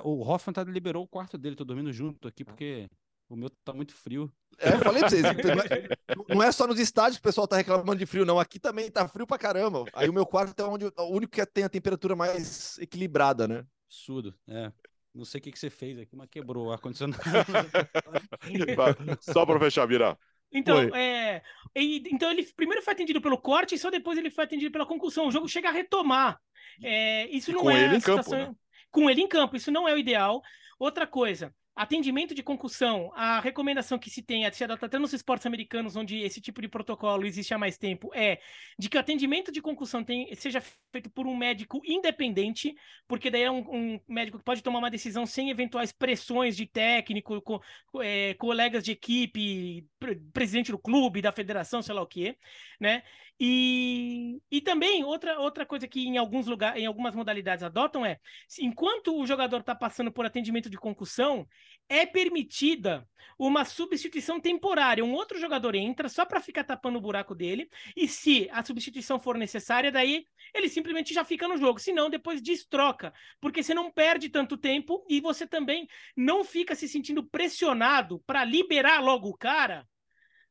O 0.04 0.22
Hoffman 0.28 0.52
tá, 0.52 0.64
liberou 0.64 1.04
o 1.04 1.08
quarto 1.08 1.38
dele, 1.38 1.56
tô 1.56 1.64
dormindo 1.64 1.92
junto 1.92 2.28
aqui 2.28 2.44
porque 2.44 2.88
o 3.34 3.36
meu 3.38 3.50
tá 3.64 3.72
muito 3.72 3.94
frio. 3.94 4.32
É, 4.58 4.68
eu 4.74 4.78
falei 4.80 5.00
pra 5.00 5.08
vocês. 5.10 5.22
não 5.24 5.62
é- 5.62 6.34
Não 6.34 6.42
é 6.42 6.52
só 6.52 6.66
nos 6.66 6.78
estádios 6.78 7.16
que 7.16 7.22
o 7.22 7.28
pessoal 7.28 7.48
tá 7.48 7.56
reclamando 7.56 7.96
de 7.96 8.06
frio, 8.06 8.24
não. 8.24 8.38
Aqui 8.38 8.58
também 8.58 8.90
tá 8.90 9.06
frio 9.08 9.26
pra 9.26 9.38
caramba. 9.38 9.84
Aí 9.94 10.08
o 10.08 10.12
meu 10.12 10.26
quarto 10.26 10.58
é 10.60 10.64
onde, 10.64 10.84
o 10.86 11.04
único 11.10 11.32
que 11.32 11.44
tem 11.46 11.64
a 11.64 11.68
temperatura 11.68 12.14
mais 12.14 12.78
equilibrada, 12.78 13.48
né? 13.48 13.64
Absurdo, 13.88 14.34
é. 14.48 14.72
Não 15.14 15.24
sei 15.26 15.40
o 15.40 15.42
que, 15.42 15.52
que 15.52 15.58
você 15.58 15.68
fez 15.68 15.98
aqui, 15.98 16.16
mas 16.16 16.28
quebrou 16.30 16.66
o 16.68 16.72
ar-condicionado. 16.72 17.20
Só 19.20 19.44
pra 19.46 19.58
fechar, 19.58 19.86
Vira. 19.86 20.18
Então, 20.54 20.78
é, 20.94 21.42
e- 21.74 22.02
então 22.12 22.30
ele 22.30 22.42
primeiro 22.54 22.82
foi 22.82 22.92
atendido 22.92 23.22
pelo 23.22 23.38
corte 23.38 23.74
e 23.74 23.78
só 23.78 23.90
depois 23.90 24.18
ele 24.18 24.30
foi 24.30 24.44
atendido 24.44 24.70
pela 24.70 24.84
concussão. 24.84 25.26
O 25.26 25.30
jogo 25.32 25.48
chega 25.48 25.70
a 25.70 25.72
retomar. 25.72 26.38
É, 26.82 27.26
isso 27.28 27.50
E 27.50 27.54
não 27.54 27.62
com 27.62 27.70
é 27.70 27.84
ele 27.84 27.94
a 27.94 27.96
em 27.96 28.00
campo, 28.00 28.22
situação- 28.22 28.50
né? 28.50 28.56
Com 28.90 29.08
ele 29.08 29.22
em 29.22 29.28
campo, 29.28 29.56
isso 29.56 29.70
não 29.70 29.88
é 29.88 29.94
o 29.94 29.98
ideal. 29.98 30.42
Outra 30.78 31.06
coisa, 31.06 31.54
atendimento 31.74 32.34
de 32.34 32.42
concussão, 32.42 33.10
a 33.14 33.40
recomendação 33.40 33.98
que 33.98 34.10
se 34.10 34.22
tem, 34.22 34.50
se 34.52 34.62
adota 34.62 34.86
até 34.86 34.98
nos 34.98 35.12
esportes 35.12 35.46
americanos, 35.46 35.96
onde 35.96 36.18
esse 36.18 36.40
tipo 36.40 36.60
de 36.60 36.68
protocolo 36.68 37.24
existe 37.26 37.54
há 37.54 37.58
mais 37.58 37.78
tempo, 37.78 38.10
é 38.14 38.40
de 38.78 38.88
que 38.88 38.96
o 38.96 39.00
atendimento 39.00 39.50
de 39.50 39.62
concussão 39.62 40.04
tem- 40.04 40.34
seja 40.34 40.60
feito 40.92 41.08
por 41.10 41.26
um 41.26 41.34
médico 41.36 41.80
independente, 41.84 42.74
porque 43.08 43.30
daí 43.30 43.42
é 43.42 43.50
um, 43.50 43.94
um 43.94 44.00
médico 44.08 44.38
que 44.38 44.44
pode 44.44 44.62
tomar 44.62 44.80
uma 44.80 44.90
decisão 44.90 45.24
sem 45.24 45.50
eventuais 45.50 45.92
pressões 45.92 46.56
de 46.56 46.66
técnico, 46.66 47.40
co- 47.40 47.62
é, 48.02 48.34
colegas 48.34 48.84
de 48.84 48.92
equipe, 48.92 49.86
pre- 49.98 50.16
presidente 50.32 50.70
do 50.70 50.78
clube, 50.78 51.22
da 51.22 51.32
federação, 51.32 51.80
sei 51.82 51.94
lá 51.94 52.02
o 52.02 52.06
quê, 52.06 52.36
né? 52.80 53.02
E, 53.40 54.40
e 54.50 54.60
também 54.60 55.02
outra, 55.04 55.38
outra 55.40 55.66
coisa 55.66 55.88
que 55.88 56.00
em 56.06 56.16
alguns 56.16 56.46
lugares, 56.46 56.80
em 56.80 56.86
algumas 56.86 57.14
modalidades 57.14 57.64
adotam 57.64 58.06
é, 58.06 58.20
enquanto 58.60 59.18
o 59.18 59.26
jogador 59.26 59.60
está 59.60 59.74
passando 59.74 60.12
por 60.12 60.24
atendimento 60.24 60.70
de 60.70 60.76
concussão, 60.76 61.48
é 61.88 62.06
permitida 62.06 63.06
uma 63.38 63.64
substituição 63.64 64.40
temporária. 64.40 65.04
Um 65.04 65.14
outro 65.14 65.38
jogador 65.38 65.74
entra 65.74 66.08
só 66.08 66.24
para 66.24 66.40
ficar 66.40 66.64
tapando 66.64 66.98
o 66.98 67.00
buraco 67.00 67.34
dele, 67.34 67.68
e 67.96 68.06
se 68.06 68.48
a 68.52 68.64
substituição 68.64 69.18
for 69.18 69.36
necessária, 69.36 69.90
daí 69.90 70.26
ele 70.54 70.68
simplesmente 70.68 71.12
já 71.12 71.24
fica 71.24 71.48
no 71.48 71.56
jogo. 71.56 71.78
Senão, 71.78 72.08
depois 72.08 72.40
destroca, 72.40 73.12
porque 73.40 73.62
você 73.62 73.74
não 73.74 73.90
perde 73.90 74.28
tanto 74.28 74.56
tempo 74.56 75.04
e 75.08 75.20
você 75.20 75.46
também 75.46 75.88
não 76.16 76.44
fica 76.44 76.74
se 76.74 76.88
sentindo 76.88 77.24
pressionado 77.24 78.20
para 78.26 78.44
liberar 78.44 79.00
logo 79.00 79.28
o 79.28 79.36
cara 79.36 79.86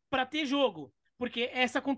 para 0.10 0.26
ter 0.26 0.46
jogo. 0.46 0.94
Porque 1.22 1.50
essa, 1.54 1.80
com- 1.80 1.96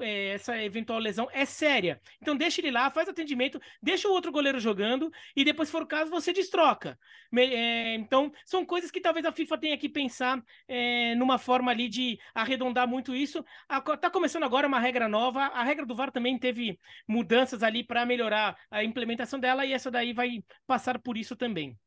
é, 0.00 0.28
essa 0.30 0.56
eventual 0.62 0.98
lesão 0.98 1.28
é 1.30 1.44
séria. 1.44 2.00
Então 2.22 2.34
deixa 2.34 2.58
ele 2.62 2.70
lá, 2.70 2.90
faz 2.90 3.06
atendimento, 3.06 3.60
deixa 3.82 4.08
o 4.08 4.12
outro 4.12 4.32
goleiro 4.32 4.58
jogando 4.58 5.10
e 5.36 5.44
depois, 5.44 5.68
se 5.68 5.72
for 5.72 5.82
o 5.82 5.86
caso, 5.86 6.10
você 6.10 6.32
destroca. 6.32 6.98
É, 7.36 7.94
então, 7.96 8.32
são 8.46 8.64
coisas 8.64 8.90
que 8.90 8.98
talvez 9.00 9.26
a 9.26 9.32
FIFA 9.32 9.58
tenha 9.58 9.76
que 9.76 9.88
pensar 9.90 10.42
é, 10.66 11.14
numa 11.16 11.36
forma 11.36 11.70
ali 11.70 11.86
de 11.86 12.18
arredondar 12.34 12.88
muito 12.88 13.14
isso. 13.14 13.44
A 13.68 13.80
co- 13.82 13.96
Tá 13.96 14.08
começando 14.10 14.44
agora 14.44 14.66
uma 14.66 14.80
regra 14.80 15.06
nova. 15.06 15.40
A 15.48 15.62
regra 15.62 15.84
do 15.84 15.94
VAR 15.94 16.10
também 16.10 16.38
teve 16.38 16.78
mudanças 17.06 17.62
ali 17.62 17.84
para 17.84 18.06
melhorar 18.06 18.56
a 18.70 18.82
implementação 18.82 19.38
dela 19.38 19.66
e 19.66 19.72
essa 19.74 19.90
daí 19.90 20.14
vai 20.14 20.42
passar 20.66 20.98
por 20.98 21.18
isso 21.18 21.36
também. 21.36 21.78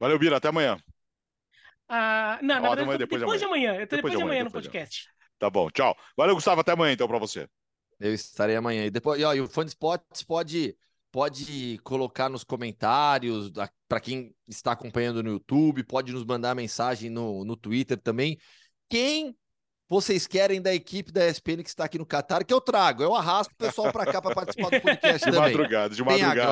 Valeu, 0.00 0.18
Vira. 0.18 0.38
Até 0.38 0.48
amanhã. 0.48 0.76
Ah, 1.88 2.38
não, 2.42 2.60
na 2.60 2.70
Ó, 2.70 2.74
verdade, 2.74 2.82
amanhã, 2.82 2.98
depois 2.98 3.20
de 3.20 3.26
depois 3.26 3.40
de 3.40 3.46
amanhã. 3.46 3.74
Eu 3.76 3.86
tô 3.86 3.96
depois, 3.96 4.12
de 4.16 4.16
amanhã 4.22 4.44
no 4.44 4.50
depois 4.50 4.62
de 4.64 4.68
amanhã. 4.68 4.88
podcast. 4.88 5.08
Tá 5.42 5.50
bom, 5.50 5.68
tchau. 5.70 5.96
Valeu, 6.16 6.36
Gustavo. 6.36 6.60
Até 6.60 6.70
amanhã, 6.70 6.92
então, 6.92 7.08
pra 7.08 7.18
você. 7.18 7.48
Eu 7.98 8.14
estarei 8.14 8.54
amanhã. 8.54 8.84
E 8.84 8.90
depois, 8.90 9.20
e, 9.20 9.24
ó, 9.24 9.34
e 9.34 9.40
o 9.40 9.48
Fã 9.48 9.66
de 9.66 9.74
pode, 9.74 10.76
pode 11.10 11.80
colocar 11.82 12.28
nos 12.28 12.44
comentários 12.44 13.50
para 13.88 13.98
quem 14.00 14.32
está 14.46 14.70
acompanhando 14.70 15.20
no 15.20 15.30
YouTube, 15.30 15.82
pode 15.82 16.12
nos 16.12 16.24
mandar 16.24 16.54
mensagem 16.54 17.10
no, 17.10 17.44
no 17.44 17.56
Twitter 17.56 17.98
também. 17.98 18.38
Quem 18.88 19.36
vocês 19.88 20.28
querem 20.28 20.62
da 20.62 20.72
equipe 20.72 21.10
da 21.10 21.26
ESPN 21.26 21.62
que 21.64 21.68
está 21.68 21.86
aqui 21.86 21.98
no 21.98 22.06
Catar, 22.06 22.44
que 22.44 22.54
eu 22.54 22.60
trago. 22.60 23.02
Eu 23.02 23.14
arrasto 23.14 23.52
o 23.52 23.56
pessoal 23.56 23.92
para 23.92 24.06
cá 24.06 24.22
para 24.22 24.34
participar 24.34 24.70
do 24.70 24.80
podcast 24.80 25.18
De 25.18 25.24
também. 25.24 25.40
madrugada, 25.40 25.94
de 25.94 26.04
Tem 26.04 26.22
a 26.22 26.28
madrugada. 26.28 26.50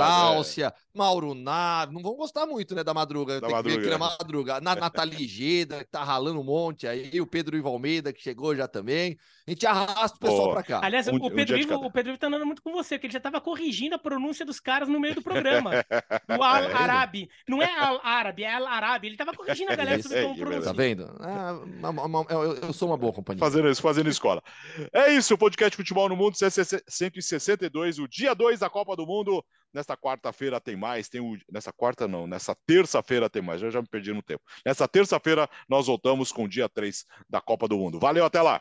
é. 0.62 0.72
Mauro 0.94 1.34
Nave, 1.34 1.92
não 1.94 2.02
vão 2.02 2.14
gostar 2.14 2.46
muito, 2.46 2.74
né, 2.74 2.82
da 2.84 2.92
madruga. 2.94 3.40
Da 3.40 3.46
Tem 3.48 3.56
que 3.56 3.62
ver 3.62 3.70
aqui 3.70 3.78
madruga. 3.78 3.98
na 3.98 3.98
madruga. 3.98 4.60
Na 4.60 4.74
Nathalie 4.76 5.26
Geda, 5.26 5.84
que 5.84 5.90
tá 5.90 6.02
ralando 6.04 6.40
um 6.40 6.44
monte 6.44 6.86
aí, 6.86 7.20
o 7.20 7.26
Pedro 7.26 7.56
Ivo 7.56 7.68
Almeida, 7.68 8.12
que 8.12 8.22
chegou 8.22 8.54
já 8.56 8.66
também. 8.66 9.16
A 9.46 9.50
gente 9.50 9.66
arrasta 9.66 10.16
o 10.16 10.20
pessoal 10.20 10.42
Boa. 10.42 10.52
para 10.54 10.62
cá. 10.62 10.80
Aliás, 10.84 11.08
Um- 11.08 11.12
o, 11.12 11.26
um 11.26 11.30
Pedro 11.30 11.56
de 11.56 11.62
Ivo, 11.62 11.74
o 11.74 11.90
Pedro 11.90 12.10
Ivo 12.12 12.18
tá 12.18 12.26
andando 12.28 12.46
muito 12.46 12.62
com 12.62 12.72
você, 12.72 12.96
porque 12.96 13.06
ele 13.06 13.12
já 13.14 13.20
tava 13.20 13.40
corrigindo 13.40 13.94
a 13.94 13.98
pronúncia 13.98 14.44
dos 14.46 14.60
caras 14.60 14.88
no 14.88 15.00
meio 15.00 15.14
do 15.14 15.22
programa. 15.22 15.70
O 16.38 16.42
Al 16.42 16.64
É, 16.64 16.72
Arabi. 16.72 17.28
Não 17.48 17.60
é 17.62 17.78
Al 17.78 18.00
Árabe, 18.04 18.44
é 18.44 18.54
Al 18.54 18.66
Arabi. 18.66 19.08
Ele 19.08 19.16
tava 19.16 19.32
corrigindo 19.32 19.72
a 19.72 19.76
galera 19.76 19.98
Isso 19.98 20.08
sobre 20.08 20.22
como 20.22 20.34
que. 20.50 20.60
Tá 20.60 20.72
vendo? 20.72 21.10
Ah, 21.20 21.58
eu, 22.30 22.54
eu 22.56 22.72
sou 22.72 22.88
uma 22.88 22.96
boa 22.96 23.12
companhia. 23.12 23.40
Fazendo 23.40 23.68
isso, 23.68 23.82
fazendo 23.82 24.08
escola. 24.08 24.42
É 24.92 25.12
isso, 25.12 25.34
o 25.34 25.38
podcast 25.38 25.76
Futebol 25.76 26.08
no 26.08 26.16
Mundo 26.16 26.36
162, 26.36 27.98
o 27.98 28.08
dia 28.08 28.34
2 28.34 28.60
da 28.60 28.70
Copa 28.70 28.94
do 28.96 29.06
Mundo. 29.06 29.44
Nesta 29.72 29.96
quarta-feira 29.96 30.60
tem 30.60 30.76
mais, 30.76 31.08
tem 31.08 31.20
o... 31.20 31.36
nessa 31.50 31.72
quarta 31.72 32.08
não, 32.08 32.26
nessa 32.26 32.56
terça-feira 32.66 33.30
tem 33.30 33.40
mais, 33.40 33.62
eu 33.62 33.70
já 33.70 33.80
me 33.80 33.88
perdi 33.88 34.12
no 34.12 34.22
tempo. 34.22 34.42
Nessa 34.66 34.88
terça-feira 34.88 35.48
nós 35.68 35.86
voltamos 35.86 36.32
com 36.32 36.44
o 36.44 36.48
dia 36.48 36.68
3 36.68 37.04
da 37.28 37.40
Copa 37.40 37.68
do 37.68 37.76
Mundo. 37.76 37.98
Valeu, 37.98 38.24
até 38.24 38.42
lá! 38.42 38.60